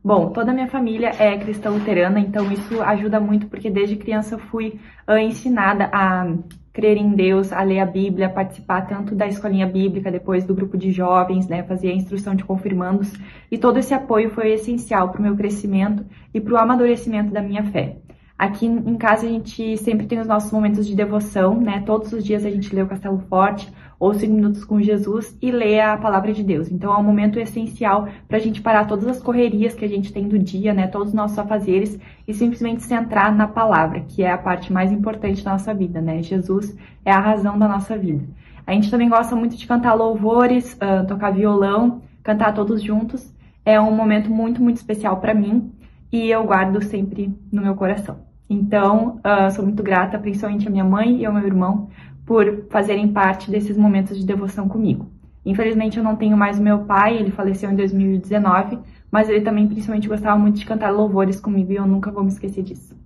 Bom, 0.02 0.30
toda 0.32 0.52
a 0.52 0.54
minha 0.54 0.70
família 0.70 1.12
é 1.20 1.38
cristã 1.38 1.70
luterana, 1.70 2.22
então 2.22 2.50
isso 2.54 2.82
ajuda 2.82 3.20
muito 3.20 3.48
porque 3.48 3.70
desde 3.70 3.98
criança 3.98 4.36
eu 4.36 4.40
fui 4.40 4.80
uh, 5.08 5.18
ensinada 5.18 5.90
a 5.92 6.34
crer 6.72 6.96
em 6.96 7.14
Deus, 7.14 7.52
a 7.52 7.62
ler 7.62 7.82
a 7.82 7.86
Bíblia, 7.86 8.30
participar 8.30 8.88
tanto 8.88 9.14
da 9.14 9.28
escolinha 9.28 9.68
bíblica, 9.68 10.10
depois 10.10 10.46
do 10.46 10.56
grupo 10.56 10.78
de 10.78 10.92
jovens, 10.92 11.48
né, 11.50 11.62
fazer 11.64 11.90
a 11.90 11.96
instrução 11.96 12.34
de 12.34 12.46
confirmandos, 12.46 13.14
e 13.52 13.58
todo 13.58 13.78
esse 13.78 13.94
apoio 13.94 14.30
foi 14.30 14.54
essencial 14.54 15.10
para 15.10 15.20
o 15.20 15.24
meu 15.24 15.36
crescimento 15.36 16.06
e 16.34 16.40
para 16.40 16.54
o 16.54 16.58
amadurecimento 16.58 17.34
da 17.34 17.42
minha 17.42 17.66
fé. 17.66 17.98
Aqui 18.40 18.66
em 18.66 18.96
casa 18.96 19.28
a 19.28 19.30
gente 19.30 19.76
sempre 19.76 20.08
tem 20.08 20.18
os 20.18 20.26
nossos 20.26 20.50
momentos 20.50 20.88
de 20.88 20.96
devoção, 20.96 21.60
né? 21.60 21.84
Todos 21.86 22.14
os 22.14 22.24
dias 22.24 22.46
a 22.46 22.50
gente 22.50 22.74
lê 22.74 22.82
o 22.82 22.88
Castelo 22.88 23.20
Forte, 23.28 23.70
ou 24.00 24.14
cinco 24.14 24.34
minutos 24.34 24.64
com 24.64 24.82
Jesus 24.82 25.38
e 25.42 25.52
lê 25.52 25.82
a 25.82 25.98
palavra 25.98 26.32
de 26.32 26.42
Deus. 26.42 26.72
Então 26.72 26.94
é 26.94 26.98
um 26.98 27.04
momento 27.04 27.38
essencial 27.38 28.08
para 28.30 28.38
a 28.38 28.40
gente 28.40 28.62
parar 28.62 28.86
todas 28.86 29.06
as 29.08 29.22
correrias 29.22 29.76
que 29.76 29.84
a 29.84 29.90
gente 29.90 30.14
tem 30.14 30.26
do 30.26 30.40
dia, 30.40 30.74
né? 30.74 30.88
Todos 30.88 31.10
os 31.10 31.14
nossos 31.14 31.38
afazeres 31.38 32.00
e 32.26 32.34
simplesmente 32.34 32.84
centrar 32.84 33.36
na 33.36 33.46
palavra, 33.46 34.00
que 34.08 34.24
é 34.24 34.32
a 34.32 34.38
parte 34.38 34.72
mais 34.72 34.90
importante 34.90 35.44
da 35.44 35.52
nossa 35.52 35.74
vida, 35.74 36.00
né? 36.00 36.24
Jesus 36.24 36.78
é 37.04 37.12
a 37.12 37.20
razão 37.20 37.60
da 37.60 37.68
nossa 37.68 37.98
vida. 37.98 38.24
A 38.66 38.72
gente 38.72 38.90
também 38.90 39.10
gosta 39.10 39.36
muito 39.36 39.58
de 39.58 39.68
cantar 39.68 39.96
louvores, 39.96 40.76
uh, 40.76 41.06
tocar 41.06 41.32
violão, 41.32 42.04
cantar 42.24 42.54
todos 42.54 42.82
juntos. 42.82 43.36
É 43.66 43.82
um 43.82 43.94
momento 43.94 44.30
muito, 44.30 44.64
muito 44.64 44.78
especial 44.78 45.18
para 45.18 45.34
mim 45.34 45.74
e 46.10 46.30
eu 46.30 46.46
guardo 46.46 46.82
sempre 46.82 47.38
no 47.52 47.62
meu 47.62 47.76
coração. 47.76 48.29
Então, 48.50 49.20
uh, 49.20 49.52
sou 49.52 49.64
muito 49.64 49.84
grata, 49.84 50.18
principalmente 50.18 50.68
a 50.68 50.72
minha 50.72 50.84
mãe 50.84 51.18
e 51.22 51.26
ao 51.26 51.34
meu 51.34 51.46
irmão, 51.46 51.90
por 52.26 52.66
fazerem 52.70 53.14
parte 53.14 53.52
desses 53.52 53.78
momentos 53.78 54.18
de 54.18 54.26
devoção 54.26 54.68
comigo. 54.68 55.06
Infelizmente, 55.46 55.98
eu 55.98 56.04
não 56.04 56.16
tenho 56.16 56.36
mais 56.36 56.60
o 56.60 56.64
meu 56.64 56.80
pai, 56.80 57.18
ele 57.18 57.32
faleceu 57.32 57.70
em 57.72 57.76
2019, 57.76 58.80
mas 59.12 59.30
ele 59.30 59.42
também, 59.42 59.68
principalmente, 59.68 60.08
gostava 60.08 60.38
muito 60.38 60.60
de 60.60 60.66
cantar 60.66 60.90
louvores 60.90 61.40
comigo 61.40 61.72
e 61.72 61.76
eu 61.76 61.86
nunca 61.86 62.12
vou 62.12 62.24
me 62.24 62.30
esquecer 62.30 62.64
disso. 62.64 62.98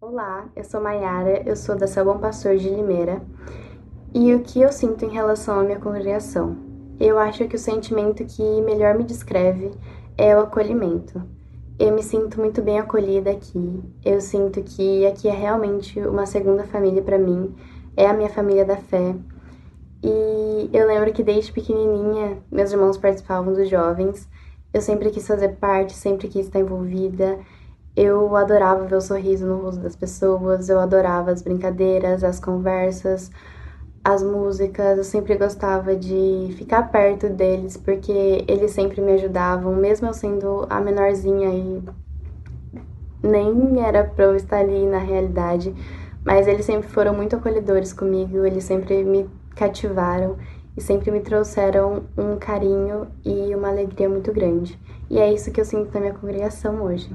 Olá, 0.00 0.46
eu 0.54 0.64
sou 0.64 0.82
Maiara, 0.82 1.42
eu 1.46 1.56
sou 1.56 1.76
da 1.76 1.86
Sabão 1.86 2.18
Pastor 2.18 2.56
de 2.56 2.68
Limeira. 2.68 3.22
E 4.14 4.34
o 4.34 4.40
que 4.40 4.60
eu 4.60 4.70
sinto 4.70 5.04
em 5.04 5.10
relação 5.10 5.60
à 5.60 5.62
minha 5.62 5.78
congregação? 5.78 6.56
Eu 7.00 7.18
acho 7.18 7.48
que 7.48 7.56
o 7.56 7.58
sentimento 7.58 8.24
que 8.24 8.42
melhor 8.62 8.96
me 8.96 9.04
descreve 9.04 9.72
é 10.16 10.36
o 10.36 10.40
acolhimento. 10.40 11.22
Eu 11.76 11.92
me 11.92 12.04
sinto 12.04 12.38
muito 12.38 12.62
bem 12.62 12.78
acolhida 12.78 13.32
aqui. 13.32 13.82
Eu 14.04 14.20
sinto 14.20 14.62
que 14.62 15.04
aqui 15.06 15.28
é 15.28 15.32
realmente 15.32 15.98
uma 15.98 16.24
segunda 16.24 16.62
família 16.62 17.02
para 17.02 17.18
mim. 17.18 17.52
É 17.96 18.06
a 18.06 18.12
minha 18.12 18.28
família 18.28 18.64
da 18.64 18.76
fé. 18.76 19.16
E 20.00 20.70
eu 20.72 20.86
lembro 20.86 21.12
que 21.12 21.24
desde 21.24 21.52
pequenininha 21.52 22.38
meus 22.50 22.70
irmãos 22.70 22.96
participavam 22.96 23.52
dos 23.52 23.68
jovens. 23.68 24.28
Eu 24.72 24.80
sempre 24.80 25.10
quis 25.10 25.26
fazer 25.26 25.56
parte, 25.56 25.94
sempre 25.94 26.28
quis 26.28 26.46
estar 26.46 26.60
envolvida. 26.60 27.40
Eu 27.96 28.36
adorava 28.36 28.86
ver 28.86 28.96
o 28.96 29.00
sorriso 29.00 29.44
no 29.44 29.62
rosto 29.62 29.80
das 29.80 29.96
pessoas, 29.96 30.68
eu 30.68 30.78
adorava 30.78 31.32
as 31.32 31.42
brincadeiras, 31.42 32.22
as 32.22 32.38
conversas, 32.38 33.32
as 34.04 34.22
músicas, 34.22 34.98
eu 34.98 35.04
sempre 35.04 35.34
gostava 35.34 35.96
de 35.96 36.54
ficar 36.58 36.90
perto 36.90 37.30
deles 37.30 37.78
porque 37.78 38.44
eles 38.46 38.70
sempre 38.72 39.00
me 39.00 39.12
ajudavam, 39.12 39.74
mesmo 39.74 40.08
eu 40.08 40.12
sendo 40.12 40.66
a 40.68 40.78
menorzinha 40.78 41.48
e 41.48 41.82
nem 43.22 43.82
era 43.82 44.04
para 44.04 44.26
eu 44.26 44.36
estar 44.36 44.58
ali 44.58 44.86
na 44.86 44.98
realidade, 44.98 45.74
mas 46.22 46.46
eles 46.46 46.66
sempre 46.66 46.86
foram 46.86 47.14
muito 47.14 47.34
acolhedores 47.34 47.94
comigo, 47.94 48.44
eles 48.44 48.64
sempre 48.64 49.02
me 49.02 49.26
cativaram 49.56 50.36
e 50.76 50.82
sempre 50.82 51.10
me 51.10 51.20
trouxeram 51.20 52.04
um 52.18 52.36
carinho 52.36 53.06
e 53.24 53.54
uma 53.54 53.68
alegria 53.68 54.08
muito 54.08 54.32
grande. 54.32 54.78
E 55.08 55.18
é 55.18 55.32
isso 55.32 55.50
que 55.50 55.60
eu 55.60 55.64
sinto 55.64 55.94
na 55.94 56.00
minha 56.00 56.14
congregação 56.14 56.82
hoje. 56.82 57.08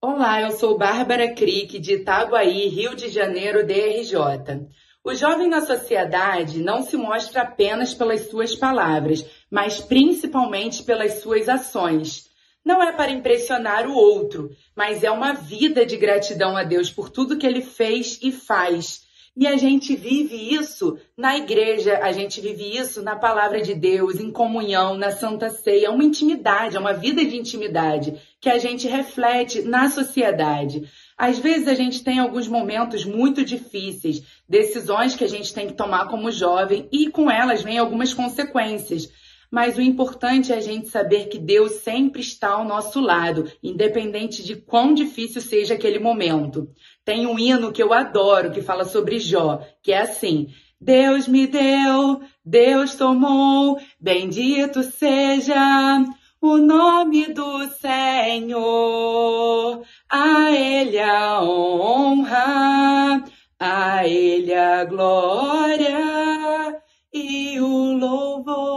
Olá, 0.00 0.40
eu 0.42 0.52
sou 0.52 0.78
Bárbara 0.78 1.34
Crick, 1.34 1.76
de 1.80 1.94
Itaguaí, 1.94 2.68
Rio 2.68 2.94
de 2.94 3.08
Janeiro, 3.08 3.66
DRJ. 3.66 4.68
O 5.02 5.12
jovem 5.12 5.48
na 5.48 5.60
sociedade 5.60 6.62
não 6.62 6.82
se 6.82 6.96
mostra 6.96 7.42
apenas 7.42 7.94
pelas 7.94 8.30
suas 8.30 8.54
palavras, 8.54 9.26
mas 9.50 9.80
principalmente 9.80 10.84
pelas 10.84 11.14
suas 11.14 11.48
ações. 11.48 12.28
Não 12.64 12.80
é 12.80 12.92
para 12.92 13.10
impressionar 13.10 13.88
o 13.88 13.92
outro, 13.92 14.50
mas 14.76 15.02
é 15.02 15.10
uma 15.10 15.32
vida 15.32 15.84
de 15.84 15.96
gratidão 15.96 16.56
a 16.56 16.62
Deus 16.62 16.88
por 16.88 17.10
tudo 17.10 17.36
que 17.36 17.46
ele 17.46 17.60
fez 17.60 18.20
e 18.22 18.30
faz. 18.30 19.00
E 19.40 19.46
a 19.46 19.56
gente 19.56 19.94
vive 19.94 20.52
isso 20.52 20.98
na 21.16 21.38
igreja, 21.38 22.00
a 22.02 22.10
gente 22.10 22.40
vive 22.40 22.76
isso 22.76 23.04
na 23.04 23.14
palavra 23.14 23.62
de 23.62 23.72
Deus, 23.72 24.18
em 24.18 24.32
comunhão, 24.32 24.96
na 24.96 25.12
Santa 25.12 25.48
Ceia. 25.48 25.86
É 25.86 25.90
uma 25.90 26.02
intimidade, 26.02 26.76
é 26.76 26.80
uma 26.80 26.92
vida 26.92 27.24
de 27.24 27.36
intimidade 27.36 28.20
que 28.40 28.50
a 28.50 28.58
gente 28.58 28.88
reflete 28.88 29.62
na 29.62 29.88
sociedade. 29.90 30.90
Às 31.16 31.38
vezes 31.38 31.68
a 31.68 31.74
gente 31.74 32.02
tem 32.02 32.18
alguns 32.18 32.48
momentos 32.48 33.04
muito 33.04 33.44
difíceis, 33.44 34.24
decisões 34.48 35.14
que 35.14 35.22
a 35.22 35.28
gente 35.28 35.54
tem 35.54 35.68
que 35.68 35.74
tomar 35.74 36.08
como 36.08 36.32
jovem 36.32 36.88
e 36.90 37.08
com 37.08 37.30
elas 37.30 37.62
vem 37.62 37.78
algumas 37.78 38.12
consequências. 38.12 39.08
Mas 39.50 39.78
o 39.78 39.82
importante 39.82 40.52
é 40.52 40.56
a 40.56 40.60
gente 40.60 40.88
saber 40.88 41.28
que 41.28 41.38
Deus 41.38 41.76
sempre 41.76 42.20
está 42.20 42.50
ao 42.50 42.64
nosso 42.64 43.00
lado, 43.00 43.50
independente 43.62 44.44
de 44.44 44.56
quão 44.56 44.92
difícil 44.92 45.40
seja 45.40 45.74
aquele 45.74 45.98
momento. 45.98 46.68
Tem 47.04 47.26
um 47.26 47.38
hino 47.38 47.72
que 47.72 47.82
eu 47.82 47.92
adoro 47.92 48.50
que 48.50 48.60
fala 48.60 48.84
sobre 48.84 49.18
Jó, 49.18 49.62
que 49.82 49.92
é 49.92 50.02
assim: 50.02 50.48
Deus 50.80 51.26
me 51.26 51.46
deu, 51.46 52.20
Deus 52.44 52.94
tomou, 52.94 53.80
bendito 53.98 54.82
seja 54.82 56.04
o 56.40 56.58
nome 56.58 57.32
do 57.32 57.66
Senhor. 57.80 59.82
A 60.08 60.52
Ele 60.52 61.00
a 61.00 61.42
honra, 61.42 63.24
a 63.58 64.06
Ele 64.06 64.54
a 64.54 64.84
glória 64.84 66.80
e 67.12 67.60
o 67.60 67.98
louvor. 67.98 68.67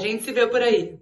Gente 0.00 0.24
se 0.24 0.32
vê 0.32 0.46
por 0.46 0.62
aí. 0.62 0.98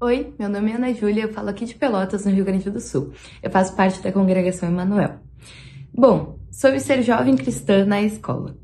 Oi, 0.00 0.32
meu 0.38 0.48
nome 0.48 0.70
é 0.70 0.76
Ana 0.76 0.94
Júlia, 0.94 1.24
eu 1.24 1.32
falo 1.32 1.48
aqui 1.48 1.64
de 1.64 1.74
Pelotas, 1.74 2.24
no 2.24 2.30
Rio 2.30 2.44
Grande 2.44 2.70
do 2.70 2.80
Sul. 2.80 3.12
Eu 3.42 3.50
faço 3.50 3.74
parte 3.74 4.00
da 4.00 4.12
congregação 4.12 4.68
Emanuel. 4.68 5.18
Bom, 5.92 6.38
sobre 6.48 6.78
ser 6.78 7.02
jovem 7.02 7.34
cristã 7.34 7.84
na 7.84 8.00
escola. 8.00 8.56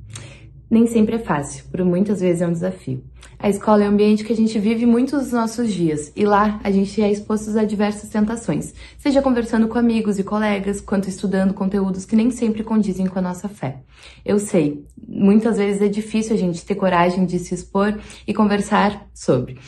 Nem 0.70 0.86
sempre 0.86 1.16
é 1.16 1.18
fácil, 1.18 1.64
por 1.64 1.84
muitas 1.84 2.20
vezes 2.20 2.42
é 2.42 2.46
um 2.46 2.52
desafio. 2.52 3.02
A 3.36 3.48
escola 3.48 3.82
é 3.82 3.88
um 3.88 3.92
ambiente 3.92 4.22
que 4.22 4.32
a 4.32 4.36
gente 4.36 4.56
vive 4.56 4.86
muitos 4.86 5.24
dos 5.24 5.32
nossos 5.32 5.72
dias 5.72 6.12
e 6.14 6.24
lá 6.24 6.60
a 6.62 6.70
gente 6.70 7.02
é 7.02 7.10
exposto 7.10 7.58
a 7.58 7.64
diversas 7.64 8.08
tentações, 8.08 8.72
seja 8.96 9.20
conversando 9.20 9.66
com 9.66 9.78
amigos 9.78 10.18
e 10.18 10.22
colegas, 10.22 10.80
quanto 10.80 11.08
estudando 11.08 11.52
conteúdos 11.52 12.04
que 12.04 12.14
nem 12.14 12.30
sempre 12.30 12.62
condizem 12.62 13.06
com 13.06 13.18
a 13.18 13.22
nossa 13.22 13.48
fé. 13.48 13.78
Eu 14.24 14.38
sei, 14.38 14.84
muitas 15.08 15.56
vezes 15.56 15.82
é 15.82 15.88
difícil 15.88 16.36
a 16.36 16.38
gente 16.38 16.64
ter 16.64 16.76
coragem 16.76 17.26
de 17.26 17.40
se 17.40 17.52
expor 17.52 17.98
e 18.24 18.32
conversar 18.32 19.08
sobre. 19.12 19.58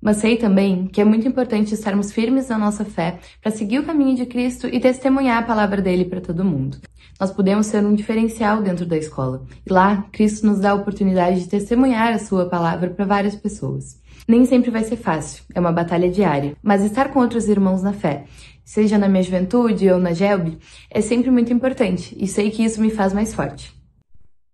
Mas 0.00 0.16
sei 0.16 0.36
também 0.36 0.86
que 0.86 1.00
é 1.00 1.04
muito 1.04 1.28
importante 1.28 1.74
estarmos 1.74 2.10
firmes 2.10 2.48
na 2.48 2.56
nossa 2.56 2.84
fé 2.84 3.18
para 3.42 3.52
seguir 3.52 3.78
o 3.78 3.84
caminho 3.84 4.16
de 4.16 4.24
Cristo 4.24 4.66
e 4.66 4.80
testemunhar 4.80 5.42
a 5.42 5.46
palavra 5.46 5.82
dele 5.82 6.06
para 6.06 6.20
todo 6.20 6.44
mundo. 6.44 6.78
Nós 7.20 7.30
podemos 7.30 7.66
ser 7.66 7.84
um 7.84 7.94
diferencial 7.94 8.62
dentro 8.62 8.86
da 8.86 8.96
escola. 8.96 9.42
E 9.66 9.70
lá, 9.72 10.06
Cristo 10.10 10.46
nos 10.46 10.60
dá 10.60 10.70
a 10.70 10.74
oportunidade 10.74 11.40
de 11.40 11.48
testemunhar 11.48 12.14
a 12.14 12.18
sua 12.18 12.46
palavra 12.46 12.88
para 12.88 13.04
várias 13.04 13.34
pessoas. 13.34 14.00
Nem 14.26 14.44
sempre 14.46 14.70
vai 14.70 14.84
ser 14.84 14.96
fácil, 14.96 15.42
é 15.54 15.60
uma 15.60 15.72
batalha 15.72 16.10
diária, 16.10 16.56
mas 16.62 16.84
estar 16.84 17.08
com 17.10 17.18
outros 17.18 17.48
irmãos 17.48 17.82
na 17.82 17.92
fé, 17.92 18.24
seja 18.64 18.96
na 18.96 19.08
minha 19.08 19.22
juventude 19.22 19.90
ou 19.90 19.98
na 19.98 20.12
GELB, 20.12 20.58
é 20.90 21.00
sempre 21.00 21.30
muito 21.30 21.52
importante 21.52 22.16
e 22.18 22.28
sei 22.28 22.50
que 22.50 22.64
isso 22.64 22.80
me 22.80 22.90
faz 22.90 23.12
mais 23.12 23.34
forte. 23.34 23.79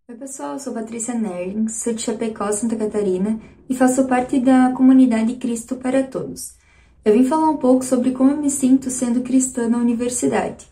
Oi 0.08 0.14
pessoal, 0.14 0.52
eu 0.52 0.60
sou 0.60 0.72
Patrícia 0.72 1.14
Nerling, 1.14 1.66
sou 1.66 1.92
de 1.92 2.00
Chapecó, 2.00 2.52
Santa 2.52 2.76
Catarina 2.76 3.40
e 3.68 3.74
faço 3.74 4.04
parte 4.04 4.38
da 4.38 4.70
comunidade 4.70 5.34
Cristo 5.34 5.74
para 5.74 6.04
Todos. 6.04 6.54
Eu 7.04 7.12
vim 7.12 7.24
falar 7.24 7.50
um 7.50 7.56
pouco 7.56 7.84
sobre 7.84 8.12
como 8.12 8.30
eu 8.30 8.36
me 8.36 8.48
sinto 8.48 8.88
sendo 8.88 9.22
cristã 9.22 9.68
na 9.68 9.78
universidade. 9.78 10.64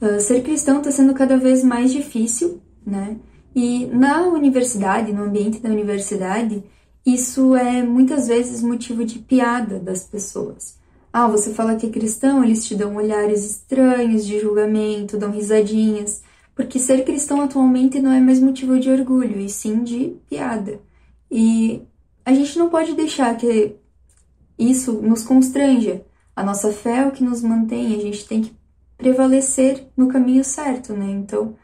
Uh, 0.00 0.18
ser 0.18 0.42
cristão 0.42 0.78
está 0.78 0.90
sendo 0.90 1.12
cada 1.12 1.36
vez 1.36 1.62
mais 1.62 1.92
difícil, 1.92 2.62
né? 2.86 3.18
E 3.54 3.84
na 3.84 4.22
universidade, 4.28 5.12
no 5.12 5.24
ambiente 5.24 5.58
da 5.58 5.68
universidade, 5.68 6.64
isso 7.04 7.54
é 7.54 7.82
muitas 7.82 8.28
vezes 8.28 8.62
motivo 8.62 9.04
de 9.04 9.18
piada 9.18 9.78
das 9.78 10.04
pessoas. 10.04 10.78
Ah, 11.12 11.28
você 11.28 11.52
fala 11.52 11.76
que 11.76 11.84
é 11.84 11.90
cristão, 11.90 12.42
eles 12.42 12.64
te 12.66 12.74
dão 12.74 12.96
olhares 12.96 13.44
estranhos 13.44 14.24
de 14.24 14.40
julgamento, 14.40 15.18
dão 15.18 15.30
risadinhas, 15.30 16.23
porque 16.54 16.78
ser 16.78 17.04
cristão 17.04 17.40
atualmente 17.40 18.00
não 18.00 18.12
é 18.12 18.20
mais 18.20 18.40
motivo 18.40 18.78
de 18.78 18.90
orgulho, 18.90 19.40
e 19.40 19.48
sim 19.48 19.82
de 19.82 20.16
piada. 20.28 20.80
E 21.30 21.82
a 22.24 22.32
gente 22.32 22.58
não 22.58 22.68
pode 22.68 22.94
deixar 22.94 23.36
que 23.36 23.76
isso 24.58 24.92
nos 24.92 25.24
constranja. 25.24 26.04
A 26.34 26.42
nossa 26.42 26.72
fé 26.72 26.98
é 26.98 27.06
o 27.06 27.10
que 27.10 27.24
nos 27.24 27.42
mantém, 27.42 27.94
a 27.94 28.00
gente 28.00 28.26
tem 28.26 28.42
que 28.42 28.52
prevalecer 28.96 29.88
no 29.96 30.08
caminho 30.08 30.44
certo, 30.44 30.92
né? 30.92 31.10
Então, 31.10 31.56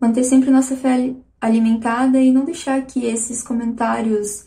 manter 0.00 0.24
sempre 0.24 0.50
nossa 0.50 0.76
fé 0.76 1.14
alimentada 1.40 2.20
e 2.20 2.32
não 2.32 2.44
deixar 2.44 2.84
que 2.84 3.04
esses 3.04 3.42
comentários 3.42 4.46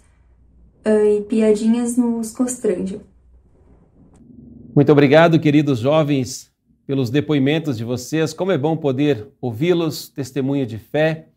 uh, 0.85 1.17
e 1.17 1.21
piadinhas 1.21 1.95
nos 1.95 2.31
constranjam. 2.31 3.01
Muito 4.75 4.91
obrigado, 4.91 5.39
queridos 5.39 5.79
jovens, 5.79 6.50
pelos 6.85 7.09
depoimentos 7.09 7.77
de 7.77 7.83
vocês. 7.83 8.33
Como 8.33 8.51
é 8.51 8.57
bom 8.57 8.75
poder 8.75 9.27
ouvi-los, 9.39 10.09
testemunho 10.09 10.65
de 10.65 10.77
fé, 10.77 11.27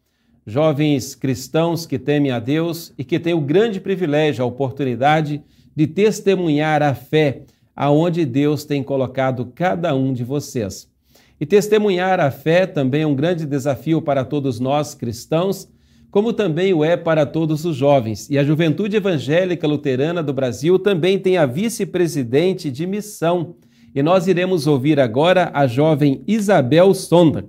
jovens 0.46 1.14
cristãos 1.14 1.87
que 1.87 1.98
temem 1.98 2.30
a 2.30 2.38
Deus 2.38 2.92
e 2.98 3.04
que 3.04 3.18
têm 3.18 3.35
o 3.35 3.40
grande 3.40 3.80
privilégio, 3.80 4.44
a 4.44 4.46
oportunidade 4.46 5.42
de 5.74 5.87
testemunhar 5.87 6.83
a 6.83 6.94
fé 6.94 7.42
aonde 7.74 8.24
Deus 8.24 8.64
tem 8.64 8.83
colocado 8.83 9.50
cada 9.54 9.94
um 9.94 10.12
de 10.12 10.22
vocês. 10.22 10.88
E 11.40 11.44
testemunhar 11.44 12.20
a 12.20 12.30
fé 12.30 12.66
também 12.66 13.02
é 13.02 13.07
um 13.07 13.14
grande 13.14 13.44
desafio 13.44 14.00
para 14.00 14.24
todos 14.24 14.61
nós 14.61 14.94
cristãos, 14.94 15.68
como 16.11 16.33
também 16.33 16.72
o 16.72 16.85
é 16.85 16.96
para 16.96 17.26
todos 17.26 17.64
os 17.64 17.74
jovens. 17.74 18.30
E 18.30 18.38
a 18.38 18.44
Juventude 18.44 18.96
Evangélica 18.96 19.66
Luterana 19.66 20.22
do 20.22 20.33
Brasil 20.33 20.78
também 20.78 21.18
tem 21.18 21.37
a 21.37 21.44
vice-presidente 21.44 22.70
de 22.70 22.87
missão. 22.87 23.57
E 23.94 24.02
nós 24.02 24.26
iremos 24.26 24.66
ouvir 24.66 24.98
agora 24.98 25.52
a 25.54 25.68
jovem 25.68 26.24
Isabel 26.26 26.92
Sonda, 26.92 27.48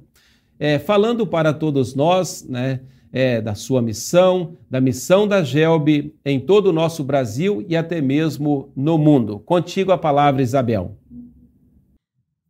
é, 0.59 0.77
falando 0.77 1.25
para 1.25 1.51
todos 1.51 1.95
nós, 1.95 2.45
né, 2.47 2.81
é, 3.11 3.41
da 3.41 3.55
sua 3.55 3.81
missão, 3.81 4.55
da 4.69 4.79
missão 4.79 5.27
da 5.27 5.41
GELB 5.41 6.13
em 6.23 6.39
todo 6.39 6.67
o 6.67 6.73
nosso 6.73 7.03
Brasil 7.03 7.65
e 7.67 7.75
até 7.75 7.99
mesmo 7.99 8.71
no 8.75 8.95
mundo. 8.95 9.39
Contigo 9.39 9.91
a 9.91 9.97
palavra, 9.97 10.43
Isabel. 10.43 10.95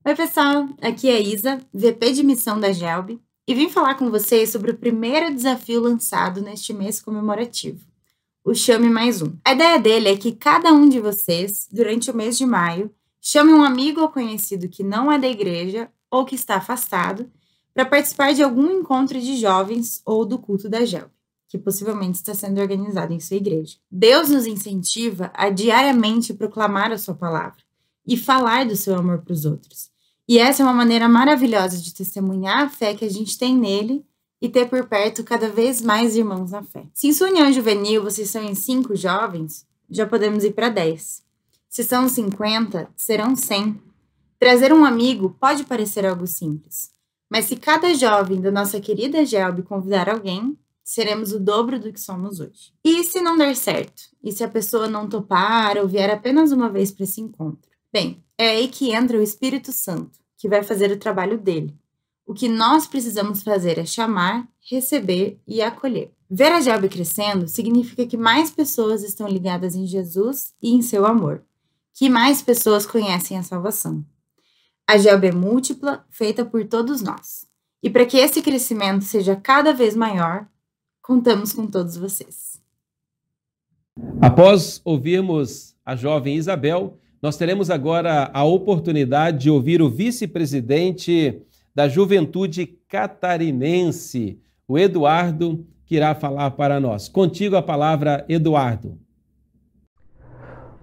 Oi, 0.06 0.14
pessoal. 0.14 0.68
Aqui 0.82 1.08
é 1.08 1.22
Isa, 1.22 1.60
VP 1.74 2.12
de 2.12 2.24
missão 2.24 2.60
da 2.60 2.74
GELB, 2.74 3.18
e 3.48 3.56
vim 3.56 3.70
falar 3.70 3.96
com 3.96 4.12
vocês 4.12 4.50
sobre 4.50 4.72
o 4.72 4.78
primeiro 4.78 5.34
desafio 5.34 5.80
lançado 5.80 6.42
neste 6.42 6.74
mês 6.74 7.00
comemorativo, 7.00 7.80
o 8.44 8.54
Chame 8.54 8.90
Mais 8.90 9.22
Um. 9.22 9.38
A 9.46 9.54
ideia 9.54 9.80
dele 9.80 10.10
é 10.10 10.18
que 10.18 10.34
cada 10.34 10.74
um 10.74 10.90
de 10.90 11.00
vocês, 11.00 11.68
durante 11.72 12.12
o 12.12 12.16
mês 12.16 12.38
de 12.38 12.46
maio, 12.46 12.92
chame 13.28 13.52
um 13.52 13.64
amigo 13.64 14.02
ou 14.02 14.10
conhecido 14.10 14.70
que 14.70 14.84
não 14.84 15.12
é 15.12 15.18
da 15.18 15.28
igreja 15.28 15.90
ou 16.12 16.24
que 16.24 16.36
está 16.36 16.58
afastado 16.58 17.28
para 17.74 17.84
participar 17.84 18.36
de 18.36 18.44
algum 18.44 18.70
encontro 18.80 19.20
de 19.20 19.36
jovens 19.36 20.00
ou 20.06 20.24
do 20.24 20.38
culto 20.38 20.70
da 20.70 20.86
GELB, 20.86 21.10
que 21.50 21.58
possivelmente 21.58 22.20
está 22.20 22.36
sendo 22.36 22.62
organizado 22.62 23.14
em 23.14 23.20
sua 23.20 23.38
igreja. 23.38 23.78
Deus 23.90 24.30
nos 24.30 24.46
incentiva 24.46 25.32
a 25.34 25.50
diariamente 25.50 26.36
proclamar 26.36 26.92
a 26.92 27.00
sua 27.00 27.16
palavra 27.16 27.58
e 28.06 28.16
falar 28.16 28.68
do 28.68 28.76
seu 28.76 28.96
amor 28.96 29.24
para 29.24 29.34
os 29.34 29.44
outros. 29.44 29.90
E 30.30 30.38
essa 30.38 30.62
é 30.62 30.66
uma 30.66 30.74
maneira 30.74 31.10
maravilhosa 31.10 31.80
de 31.80 31.96
testemunhar 31.96 32.66
a 32.66 32.70
fé 32.70 32.94
que 32.94 33.06
a 33.06 33.10
gente 33.10 33.40
tem 33.40 33.58
nele 33.58 34.06
e 34.40 34.48
ter 34.48 34.70
por 34.70 34.86
perto 34.86 35.24
cada 35.24 35.50
vez 35.50 35.82
mais 35.82 36.16
irmãos 36.16 36.52
na 36.52 36.62
fé. 36.62 36.86
Se 36.94 37.08
em 37.08 37.14
sua 37.14 37.30
união 37.30 37.52
juvenil 37.52 38.04
vocês 38.04 38.30
são 38.30 38.44
em 38.44 38.54
cinco 38.54 38.96
jovens, 38.96 39.66
já 39.90 40.06
podemos 40.06 40.44
ir 40.44 40.54
para 40.54 40.70
dez. 40.70 41.25
Se 41.76 41.84
são 41.84 42.08
50, 42.08 42.90
serão 42.96 43.36
100. 43.36 43.82
Trazer 44.40 44.72
um 44.72 44.86
amigo 44.86 45.36
pode 45.38 45.66
parecer 45.66 46.06
algo 46.06 46.26
simples, 46.26 46.92
mas 47.30 47.48
se 47.48 47.58
cada 47.58 47.94
jovem 47.94 48.40
da 48.40 48.50
nossa 48.50 48.80
querida 48.80 49.26
Gelb 49.26 49.62
convidar 49.64 50.08
alguém, 50.08 50.58
seremos 50.82 51.34
o 51.34 51.40
dobro 51.40 51.78
do 51.78 51.92
que 51.92 52.00
somos 52.00 52.40
hoje. 52.40 52.72
E 52.82 53.04
se 53.04 53.20
não 53.20 53.38
der 53.38 53.58
certo? 53.58 54.04
E 54.24 54.32
se 54.32 54.42
a 54.42 54.48
pessoa 54.48 54.88
não 54.88 55.10
topar 55.10 55.78
ou 55.78 55.86
vier 55.86 56.10
apenas 56.10 56.54
uma 56.54 56.70
vez 56.70 56.92
para 56.92 57.04
esse 57.04 57.20
encontro? 57.20 57.70
Bem, 57.92 58.24
é 58.38 58.52
aí 58.52 58.70
que 58.70 58.94
entra 58.94 59.18
o 59.18 59.22
Espírito 59.22 59.74
Santo, 59.74 60.18
que 60.38 60.48
vai 60.48 60.64
fazer 60.64 60.90
o 60.92 60.98
trabalho 60.98 61.38
dele. 61.38 61.78
O 62.26 62.34
que 62.34 62.48
nós 62.48 62.88
precisamos 62.88 63.44
fazer 63.44 63.78
é 63.78 63.86
chamar, 63.86 64.48
receber 64.62 65.42
e 65.46 65.62
acolher. 65.62 66.10
Ver 66.32 66.54
a 66.54 66.62
Gelb 66.62 66.88
crescendo 66.88 67.50
significa 67.50 68.08
que 68.08 68.16
mais 68.16 68.50
pessoas 68.50 69.04
estão 69.04 69.28
ligadas 69.28 69.76
em 69.76 69.86
Jesus 69.86 70.54
e 70.62 70.74
em 70.74 70.82
seu 70.82 71.06
amor, 71.06 71.44
que 71.96 72.10
mais 72.10 72.42
pessoas 72.42 72.86
conhecem 72.86 73.38
a 73.38 73.44
salvação. 73.44 74.06
A 74.86 74.98
GELB 74.98 75.28
é 75.28 75.32
múltipla, 75.32 76.06
feita 76.10 76.44
por 76.44 76.66
todos 76.66 77.02
nós. 77.02 77.48
E 77.82 77.90
para 77.90 78.06
que 78.06 78.18
esse 78.18 78.42
crescimento 78.42 79.06
seja 79.06 79.36
cada 79.36 79.74
vez 79.74 79.96
maior, 79.96 80.46
contamos 81.02 81.54
com 81.54 81.66
todos 81.66 81.96
vocês. 81.96 82.62
Após 84.22 84.82
ouvirmos 84.84 85.74
a 85.86 85.96
jovem 85.96 86.36
Isabel, 86.36 87.00
nós 87.22 87.38
teremos 87.38 87.70
agora 87.70 88.30
a 88.34 88.44
oportunidade 88.44 89.44
de 89.44 89.50
ouvir 89.50 89.82
o 89.82 89.90
vice-presidente 89.90 91.42
da 91.74 91.88
Juventude 91.88 92.68
Catarinense, 92.90 94.40
o 94.68 94.78
Eduardo, 94.78 95.66
que 95.86 95.96
irá 95.96 96.14
falar 96.14 96.52
para 96.52 96.80
nós. 96.80 97.08
Contigo 97.08 97.56
a 97.56 97.62
palavra, 97.62 98.26
Eduardo. 98.28 99.00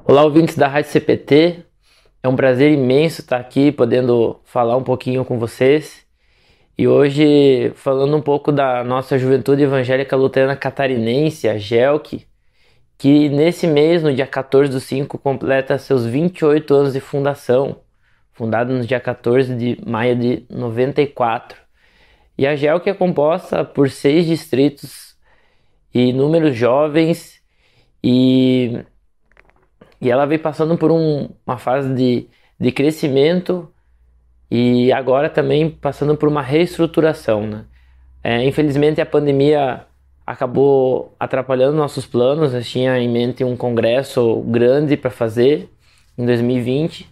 Olá, 0.04 0.24
ouvintes 0.24 0.56
da 0.56 0.66
Rádio 0.66 0.90
CPT. 0.90 1.64
É 2.24 2.28
um 2.28 2.34
prazer 2.34 2.72
imenso 2.72 3.20
estar 3.20 3.38
aqui 3.38 3.70
podendo 3.70 4.40
falar 4.42 4.76
um 4.76 4.82
pouquinho 4.82 5.24
com 5.24 5.38
vocês. 5.38 6.04
E 6.76 6.88
hoje 6.88 7.70
falando 7.76 8.16
um 8.16 8.20
pouco 8.20 8.50
da 8.50 8.82
nossa 8.82 9.16
Juventude 9.16 9.62
Evangélica 9.62 10.16
Luterana 10.16 10.56
Catarinense, 10.56 11.48
a 11.48 11.56
GELC, 11.56 12.26
que 12.98 13.28
nesse 13.28 13.68
mês, 13.68 14.02
no 14.02 14.12
dia 14.12 14.26
14 14.26 14.72
do 14.72 14.80
5, 14.80 15.16
completa 15.18 15.78
seus 15.78 16.04
28 16.04 16.74
anos 16.74 16.92
de 16.94 17.00
fundação, 17.00 17.76
fundada 18.32 18.76
no 18.76 18.84
dia 18.84 18.98
14 18.98 19.54
de 19.54 19.78
maio 19.86 20.16
de 20.16 20.44
94. 20.50 21.56
E 22.36 22.44
a 22.44 22.56
GELC 22.56 22.90
é 22.90 22.94
composta 22.94 23.64
por 23.64 23.88
seis 23.88 24.26
distritos 24.26 25.14
e 25.94 26.08
inúmeros 26.08 26.56
jovens 26.56 27.40
e 28.02 28.84
e 30.02 30.10
ela 30.10 30.26
vem 30.26 30.36
passando 30.36 30.76
por 30.76 30.90
um, 30.90 31.28
uma 31.46 31.56
fase 31.56 31.94
de, 31.94 32.26
de 32.58 32.72
crescimento 32.72 33.70
e 34.50 34.92
agora 34.92 35.30
também 35.30 35.70
passando 35.70 36.16
por 36.16 36.28
uma 36.28 36.42
reestruturação. 36.42 37.46
Né? 37.46 37.64
É, 38.20 38.44
infelizmente 38.44 39.00
a 39.00 39.06
pandemia 39.06 39.86
acabou 40.26 41.14
atrapalhando 41.20 41.76
nossos 41.76 42.04
planos. 42.04 42.52
Eu 42.52 42.62
tinha 42.62 42.98
em 42.98 43.08
mente 43.08 43.44
um 43.44 43.56
congresso 43.56 44.40
grande 44.48 44.96
para 44.96 45.08
fazer 45.08 45.70
em 46.18 46.26
2020 46.26 47.08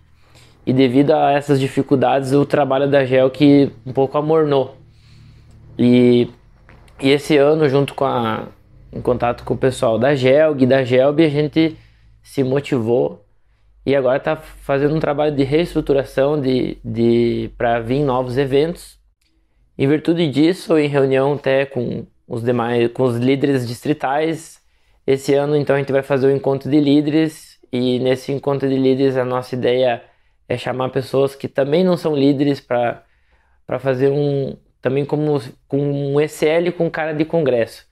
e 0.66 0.72
devido 0.72 1.12
a 1.12 1.30
essas 1.30 1.60
dificuldades 1.60 2.32
o 2.32 2.44
trabalho 2.44 2.90
da 2.90 3.04
GEL 3.04 3.30
que 3.30 3.70
um 3.86 3.92
pouco 3.92 4.18
amornou. 4.18 4.76
E, 5.78 6.28
e 7.00 7.10
esse 7.10 7.36
ano, 7.36 7.68
junto 7.68 7.94
com 7.94 8.04
a, 8.04 8.48
em 8.92 9.00
contato 9.00 9.44
com 9.44 9.54
o 9.54 9.56
pessoal 9.56 9.96
da 9.96 10.12
GELG 10.12 10.64
e 10.64 10.66
da 10.66 10.82
GELB, 10.82 11.24
a 11.24 11.28
gente 11.30 11.78
se 12.22 12.42
motivou 12.42 13.24
e 13.84 13.96
agora 13.96 14.18
está 14.18 14.36
fazendo 14.36 14.94
um 14.94 15.00
trabalho 15.00 15.34
de 15.34 15.42
reestruturação 15.42 16.40
de, 16.40 16.78
de, 16.84 17.50
para 17.56 17.80
vir 17.80 18.04
novos 18.04 18.36
eventos. 18.36 18.98
Em 19.76 19.88
virtude 19.88 20.28
disso, 20.28 20.78
em 20.78 20.88
reunião 20.88 21.32
até 21.34 21.64
com 21.64 22.06
os 22.28 22.42
demais, 22.42 22.90
com 22.92 23.02
os 23.02 23.16
líderes 23.16 23.66
distritais, 23.66 24.60
esse 25.06 25.34
ano 25.34 25.56
então 25.56 25.74
a 25.74 25.78
gente 25.78 25.92
vai 25.92 26.02
fazer 26.02 26.26
o 26.26 26.30
encontro 26.36 26.70
de 26.70 26.78
líderes 26.78 27.58
e 27.72 27.98
nesse 27.98 28.30
encontro 28.32 28.68
de 28.68 28.76
líderes 28.76 29.16
a 29.16 29.24
nossa 29.24 29.54
ideia 29.54 30.02
é 30.48 30.56
chamar 30.58 30.90
pessoas 30.90 31.34
que 31.34 31.48
também 31.48 31.82
não 31.82 31.96
são 31.96 32.14
líderes 32.14 32.60
para 32.60 33.04
fazer 33.78 34.10
um 34.10 34.56
também 34.80 35.04
como 35.04 35.40
com 35.66 35.78
um 36.14 36.20
ECL 36.20 36.72
com 36.76 36.90
cara 36.90 37.12
de 37.12 37.24
congresso. 37.24 37.89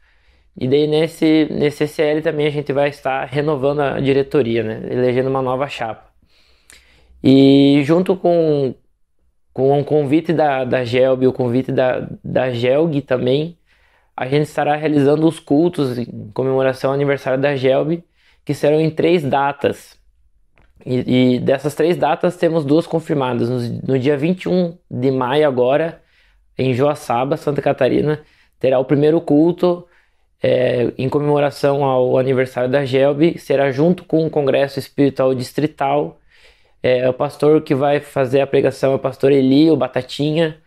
E 0.60 0.66
daí 0.66 0.86
nesse 0.86 1.46
nesse 1.50 1.84
ECL 1.84 2.22
também 2.22 2.46
a 2.46 2.50
gente 2.50 2.72
vai 2.72 2.88
estar 2.88 3.24
renovando 3.26 3.80
a 3.80 4.00
diretoria, 4.00 4.62
né, 4.62 4.88
elegendo 4.90 5.30
uma 5.30 5.42
nova 5.42 5.68
chapa. 5.68 6.08
E 7.22 7.82
junto 7.84 8.16
com 8.16 8.74
com 9.52 9.80
o 9.80 9.84
convite 9.84 10.32
da, 10.32 10.64
da 10.64 10.84
GELB 10.84 11.24
e 11.24 11.26
o 11.26 11.32
convite 11.32 11.72
da, 11.72 12.08
da 12.22 12.48
GELG 12.50 13.02
também, 13.02 13.58
a 14.16 14.24
gente 14.28 14.44
estará 14.44 14.76
realizando 14.76 15.26
os 15.26 15.40
cultos 15.40 15.98
em 15.98 16.30
comemoração 16.32 16.90
ao 16.90 16.94
aniversário 16.94 17.40
da 17.40 17.56
GELB, 17.56 18.04
que 18.44 18.54
serão 18.54 18.80
em 18.80 18.88
três 18.88 19.24
datas. 19.24 19.98
E, 20.86 21.34
e 21.34 21.40
dessas 21.40 21.74
três 21.74 21.96
datas 21.96 22.36
temos 22.36 22.64
duas 22.64 22.86
confirmadas. 22.86 23.50
No, 23.50 23.94
no, 23.94 23.98
dia 23.98 24.16
21 24.16 24.78
de 24.88 25.10
maio 25.10 25.48
agora, 25.48 26.02
em 26.56 26.72
Joaçaba, 26.72 27.36
Santa 27.36 27.60
Catarina, 27.60 28.22
terá 28.60 28.78
o 28.78 28.84
primeiro 28.84 29.20
culto 29.20 29.87
é, 30.42 30.92
em 30.96 31.08
comemoração 31.08 31.84
ao 31.84 32.16
aniversário 32.18 32.70
da 32.70 32.84
GELB, 32.84 33.38
será 33.38 33.70
junto 33.70 34.04
com 34.04 34.26
o 34.26 34.30
Congresso 34.30 34.78
Espiritual 34.78 35.34
Distrital. 35.34 36.20
É, 36.82 37.08
o 37.08 37.12
pastor 37.14 37.62
que 37.62 37.74
vai 37.74 38.00
fazer 38.00 38.40
a 38.40 38.46
pregação 38.46 38.92
é 38.92 38.94
o 38.96 38.98
pastor 38.98 39.32
Eli, 39.32 39.70
o 39.70 39.76
Batatinha. 39.76 40.60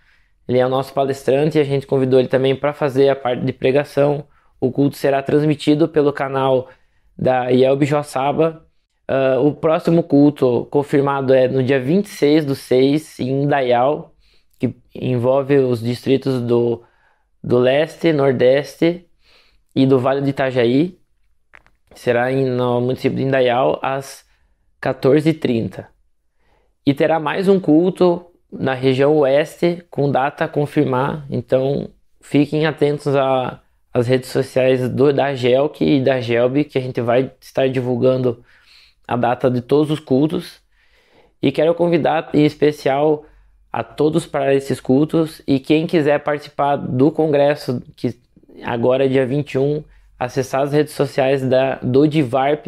Ele 0.47 0.59
é 0.59 0.65
o 0.65 0.69
nosso 0.69 0.93
palestrante 0.93 1.57
e 1.57 1.61
a 1.61 1.63
gente 1.63 1.87
convidou 1.87 2.19
ele 2.19 2.27
também 2.27 2.55
para 2.55 2.73
fazer 2.73 3.09
a 3.09 3.15
parte 3.15 3.45
de 3.45 3.53
pregação. 3.53 4.25
O 4.59 4.71
culto 4.71 4.97
será 4.97 5.23
transmitido 5.23 5.87
pelo 5.87 6.11
canal 6.13 6.69
da 7.17 7.47
Yelb 7.49 7.85
Joaçaba. 7.85 8.65
Uh, 9.09 9.45
o 9.45 9.53
próximo 9.53 10.03
culto 10.03 10.67
confirmado 10.71 11.33
é 11.33 11.47
no 11.47 11.63
dia 11.63 11.79
26 11.79 12.45
do 12.45 12.55
6 12.55 13.19
em 13.19 13.43
Indaial, 13.43 14.13
que 14.59 14.75
envolve 14.95 15.57
os 15.57 15.81
distritos 15.81 16.41
do, 16.41 16.83
do 17.43 17.57
leste, 17.57 18.13
nordeste 18.13 19.07
e 19.75 19.85
do 19.85 19.99
Vale 19.99 20.21
do 20.21 20.29
Itajaí. 20.29 20.97
Será 21.93 22.31
em, 22.31 22.45
no 22.45 22.81
município 22.81 23.17
de 23.17 23.23
Indaial 23.23 23.79
às 23.81 24.25
14h30. 24.81 25.85
E 26.85 26.93
terá 26.93 27.19
mais 27.19 27.47
um 27.47 27.59
culto 27.59 28.25
na 28.51 28.73
região 28.73 29.17
oeste 29.17 29.83
com 29.89 30.11
data 30.11 30.45
a 30.45 30.47
confirmar. 30.47 31.25
Então 31.29 31.89
fiquem 32.19 32.65
atentos 32.65 33.13
às 33.93 34.07
redes 34.07 34.29
sociais 34.29 34.89
do, 34.89 35.13
da 35.13 35.33
GELC 35.33 35.83
e 35.83 36.01
da 36.01 36.19
GELB, 36.19 36.63
que 36.63 36.77
a 36.77 36.81
gente 36.81 37.01
vai 37.01 37.31
estar 37.39 37.69
divulgando 37.69 38.43
a 39.07 39.15
data 39.15 39.49
de 39.49 39.61
todos 39.61 39.91
os 39.91 39.99
cultos. 39.99 40.59
E 41.41 41.51
quero 41.51 41.73
convidar 41.75 42.29
em 42.33 42.45
especial 42.45 43.25
a 43.71 43.83
todos 43.83 44.25
para 44.25 44.53
esses 44.53 44.79
cultos 44.79 45.41
e 45.47 45.59
quem 45.59 45.87
quiser 45.87 46.19
participar 46.19 46.75
do 46.75 47.11
congresso, 47.11 47.81
que 47.95 48.19
agora 48.63 49.05
é 49.05 49.07
dia 49.07 49.25
21, 49.25 49.83
acessar 50.17 50.61
as 50.61 50.71
redes 50.71 50.93
sociais 50.93 51.41
da, 51.41 51.75
do 51.75 52.07
Divarp, 52.07 52.67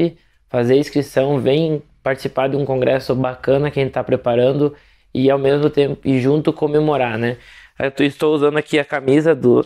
fazer 0.49 0.75
inscrição, 0.77 1.39
vem 1.39 1.83
participar 2.01 2.49
de 2.49 2.57
um 2.57 2.65
congresso 2.65 3.15
bacana 3.15 3.71
que 3.71 3.79
a 3.79 3.83
gente 3.83 3.91
está 3.91 4.03
preparando 4.03 4.75
e 5.13 5.29
ao 5.29 5.37
mesmo 5.37 5.69
tempo 5.69 5.99
e 6.03 6.19
junto 6.19 6.51
comemorar, 6.51 7.17
né? 7.17 7.37
Eu 7.79 8.05
estou 8.05 8.33
usando 8.33 8.57
aqui 8.57 8.77
a 8.77 8.85
camisa 8.85 9.33
do, 9.33 9.65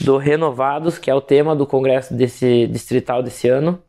do 0.00 0.16
Renovados, 0.16 0.98
que 0.98 1.10
é 1.10 1.14
o 1.14 1.20
tema 1.20 1.54
do 1.56 1.66
congresso 1.66 2.14
desse 2.14 2.66
distrital 2.66 3.22
desse 3.22 3.48
ano. 3.48 3.82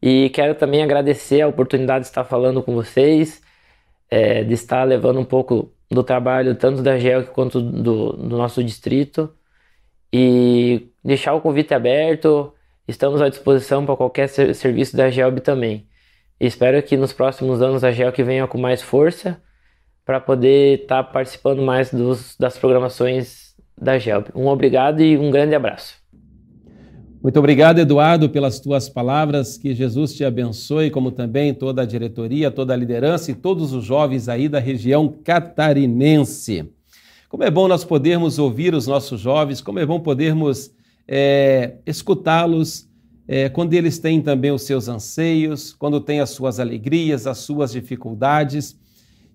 E 0.00 0.30
quero 0.30 0.54
também 0.54 0.82
agradecer 0.82 1.40
a 1.40 1.48
oportunidade 1.48 2.04
de 2.04 2.08
estar 2.08 2.24
falando 2.24 2.62
com 2.62 2.74
vocês, 2.74 3.42
é, 4.10 4.44
de 4.44 4.54
estar 4.54 4.84
levando 4.84 5.18
um 5.18 5.24
pouco 5.24 5.72
do 5.90 6.04
trabalho 6.04 6.54
tanto 6.54 6.82
da 6.82 6.98
GEL 6.98 7.24
quanto 7.26 7.60
do, 7.60 8.12
do 8.12 8.36
nosso 8.36 8.62
distrito 8.62 9.32
e 10.12 10.88
deixar 11.04 11.34
o 11.34 11.40
convite 11.40 11.74
aberto. 11.74 12.52
Estamos 12.86 13.20
à 13.20 13.28
disposição 13.28 13.84
para 13.84 13.96
qualquer 13.96 14.28
serviço 14.28 14.96
da 14.96 15.10
GELB 15.10 15.40
também. 15.40 15.86
Espero 16.40 16.82
que 16.82 16.96
nos 16.96 17.12
próximos 17.12 17.60
anos 17.60 17.82
a 17.84 17.90
GELC 17.90 18.22
venha 18.22 18.46
com 18.46 18.58
mais 18.58 18.80
força 18.80 19.40
para 20.04 20.20
poder 20.20 20.82
estar 20.82 21.02
tá 21.02 21.10
participando 21.12 21.60
mais 21.60 21.92
dos, 21.92 22.36
das 22.38 22.56
programações 22.56 23.54
da 23.76 23.98
GELB. 23.98 24.28
Um 24.34 24.46
obrigado 24.46 25.02
e 25.02 25.18
um 25.18 25.30
grande 25.30 25.54
abraço. 25.54 25.96
Muito 27.22 27.38
obrigado, 27.38 27.80
Eduardo, 27.80 28.30
pelas 28.30 28.60
tuas 28.60 28.88
palavras. 28.88 29.58
Que 29.58 29.74
Jesus 29.74 30.14
te 30.14 30.24
abençoe, 30.24 30.90
como 30.90 31.10
também 31.10 31.52
toda 31.52 31.82
a 31.82 31.84
diretoria, 31.84 32.50
toda 32.50 32.72
a 32.72 32.76
liderança 32.76 33.32
e 33.32 33.34
todos 33.34 33.72
os 33.72 33.84
jovens 33.84 34.28
aí 34.28 34.48
da 34.48 34.60
região 34.60 35.08
catarinense. 35.08 36.72
Como 37.28 37.44
é 37.44 37.50
bom 37.50 37.68
nós 37.68 37.84
podermos 37.84 38.38
ouvir 38.38 38.74
os 38.74 38.86
nossos 38.86 39.20
jovens, 39.20 39.60
como 39.60 39.78
é 39.78 39.84
bom 39.84 40.00
podermos 40.00 40.70
é, 41.06 41.74
escutá-los, 41.84 42.88
é, 43.26 43.50
quando 43.50 43.74
eles 43.74 43.98
têm 43.98 44.22
também 44.22 44.50
os 44.50 44.62
seus 44.62 44.88
anseios, 44.88 45.74
quando 45.74 46.00
têm 46.00 46.20
as 46.20 46.30
suas 46.30 46.58
alegrias, 46.58 47.26
as 47.26 47.36
suas 47.36 47.72
dificuldades. 47.72 48.78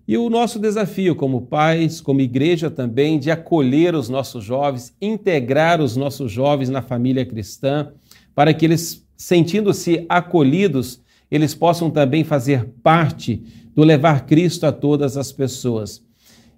E 0.08 0.18
o 0.18 0.28
nosso 0.28 0.58
desafio 0.58 1.14
como 1.14 1.42
pais, 1.42 2.00
como 2.00 2.20
igreja 2.20 2.68
também, 2.68 3.16
de 3.16 3.30
acolher 3.30 3.94
os 3.94 4.08
nossos 4.08 4.42
jovens, 4.42 4.92
integrar 5.00 5.80
os 5.80 5.96
nossos 5.96 6.32
jovens 6.32 6.68
na 6.68 6.82
família 6.82 7.24
cristã, 7.24 7.92
para 8.34 8.52
que 8.52 8.64
eles, 8.64 9.06
sentindo-se 9.16 10.04
acolhidos, 10.08 11.00
eles 11.30 11.54
possam 11.54 11.88
também 11.88 12.24
fazer 12.24 12.68
parte 12.82 13.40
do 13.72 13.84
levar 13.84 14.26
Cristo 14.26 14.66
a 14.66 14.72
todas 14.72 15.16
as 15.16 15.30
pessoas. 15.30 16.02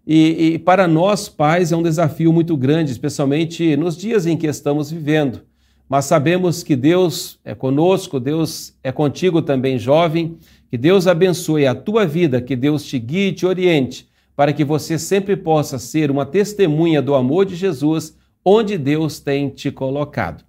E, 0.07 0.55
e 0.55 0.59
para 0.59 0.87
nós, 0.87 1.29
pais, 1.29 1.73
é 1.73 1.77
um 1.77 1.83
desafio 1.83 2.33
muito 2.33 2.57
grande, 2.57 2.93
especialmente 2.93 3.77
nos 3.77 3.97
dias 3.97 4.27
em 4.27 4.37
que 4.37 4.47
estamos 4.47 4.91
vivendo 4.91 5.43
mas 5.89 6.05
sabemos 6.07 6.63
que 6.63 6.75
Deus 6.75 7.39
é 7.45 7.55
conosco, 7.55 8.19
Deus 8.19 8.75
é 8.83 8.91
contigo 8.91 9.41
também, 9.41 9.79
jovem. 9.79 10.37
Que 10.69 10.77
Deus 10.77 11.07
abençoe 11.07 11.67
a 11.67 11.75
tua 11.75 12.05
vida, 12.05 12.41
que 12.41 12.57
Deus 12.57 12.85
te 12.85 12.99
guie 12.99 13.29
e 13.29 13.33
te 13.33 13.47
oriente, 13.47 14.09
para 14.35 14.53
que 14.53 14.65
você 14.65 14.99
sempre 14.99 15.37
possa 15.37 15.79
ser 15.79 16.11
uma 16.11 16.27
testemunha 16.27 17.01
do 17.01 17.15
amor 17.15 17.47
de 17.47 17.55
Jesus 17.55 18.17
onde 18.45 18.77
Deus 18.77 19.21
tem 19.21 19.49
te 19.49 19.71
colocado. 19.71 20.45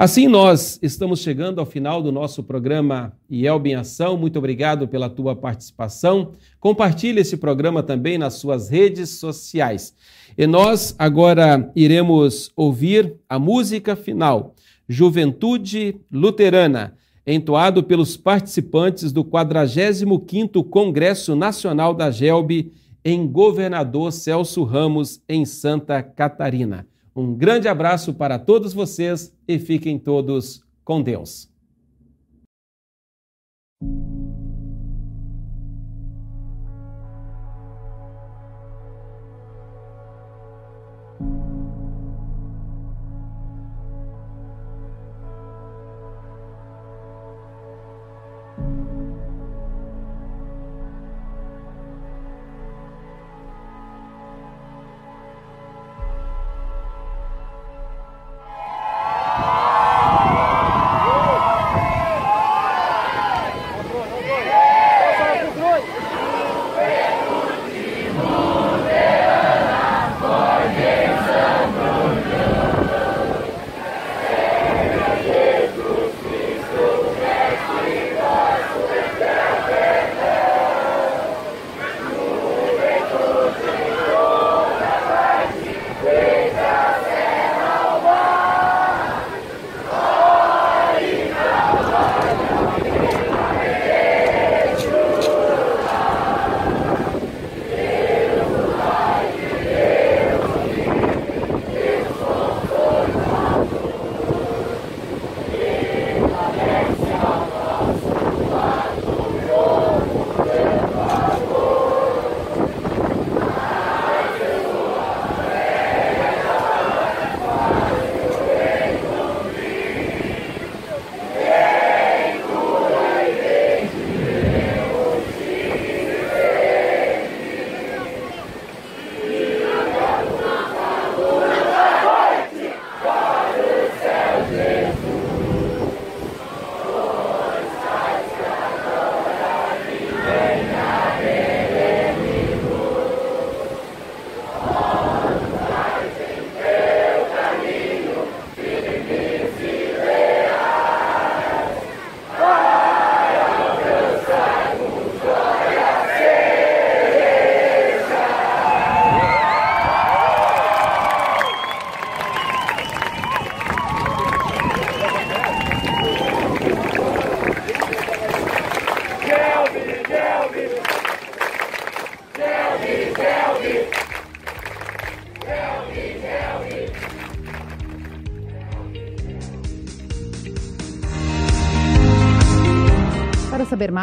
Assim, 0.00 0.28
nós 0.28 0.78
estamos 0.80 1.20
chegando 1.20 1.58
ao 1.58 1.66
final 1.66 2.02
do 2.02 2.10
nosso 2.10 2.42
programa 2.42 3.12
IELB 3.28 3.72
em 3.72 3.74
Ação. 3.74 4.16
Muito 4.16 4.38
obrigado 4.38 4.88
pela 4.88 5.10
tua 5.10 5.36
participação. 5.36 6.32
Compartilhe 6.58 7.20
esse 7.20 7.36
programa 7.36 7.82
também 7.82 8.16
nas 8.16 8.32
suas 8.32 8.70
redes 8.70 9.10
sociais. 9.10 9.94
E 10.38 10.46
nós 10.46 10.94
agora 10.98 11.70
iremos 11.76 12.50
ouvir 12.56 13.14
a 13.28 13.38
música 13.38 13.94
final, 13.94 14.54
Juventude 14.88 16.00
Luterana, 16.10 16.96
entoado 17.26 17.82
pelos 17.82 18.16
participantes 18.16 19.12
do 19.12 19.22
45º 19.22 20.64
Congresso 20.64 21.36
Nacional 21.36 21.92
da 21.92 22.10
GELB 22.10 22.72
em 23.04 23.26
Governador 23.26 24.12
Celso 24.12 24.64
Ramos, 24.64 25.20
em 25.28 25.44
Santa 25.44 26.02
Catarina. 26.02 26.86
Um 27.14 27.34
grande 27.34 27.68
abraço 27.68 28.14
para 28.14 28.38
todos 28.38 28.72
vocês 28.72 29.36
e 29.46 29.58
fiquem 29.58 29.98
todos 29.98 30.62
com 30.84 31.02
Deus. 31.02 31.50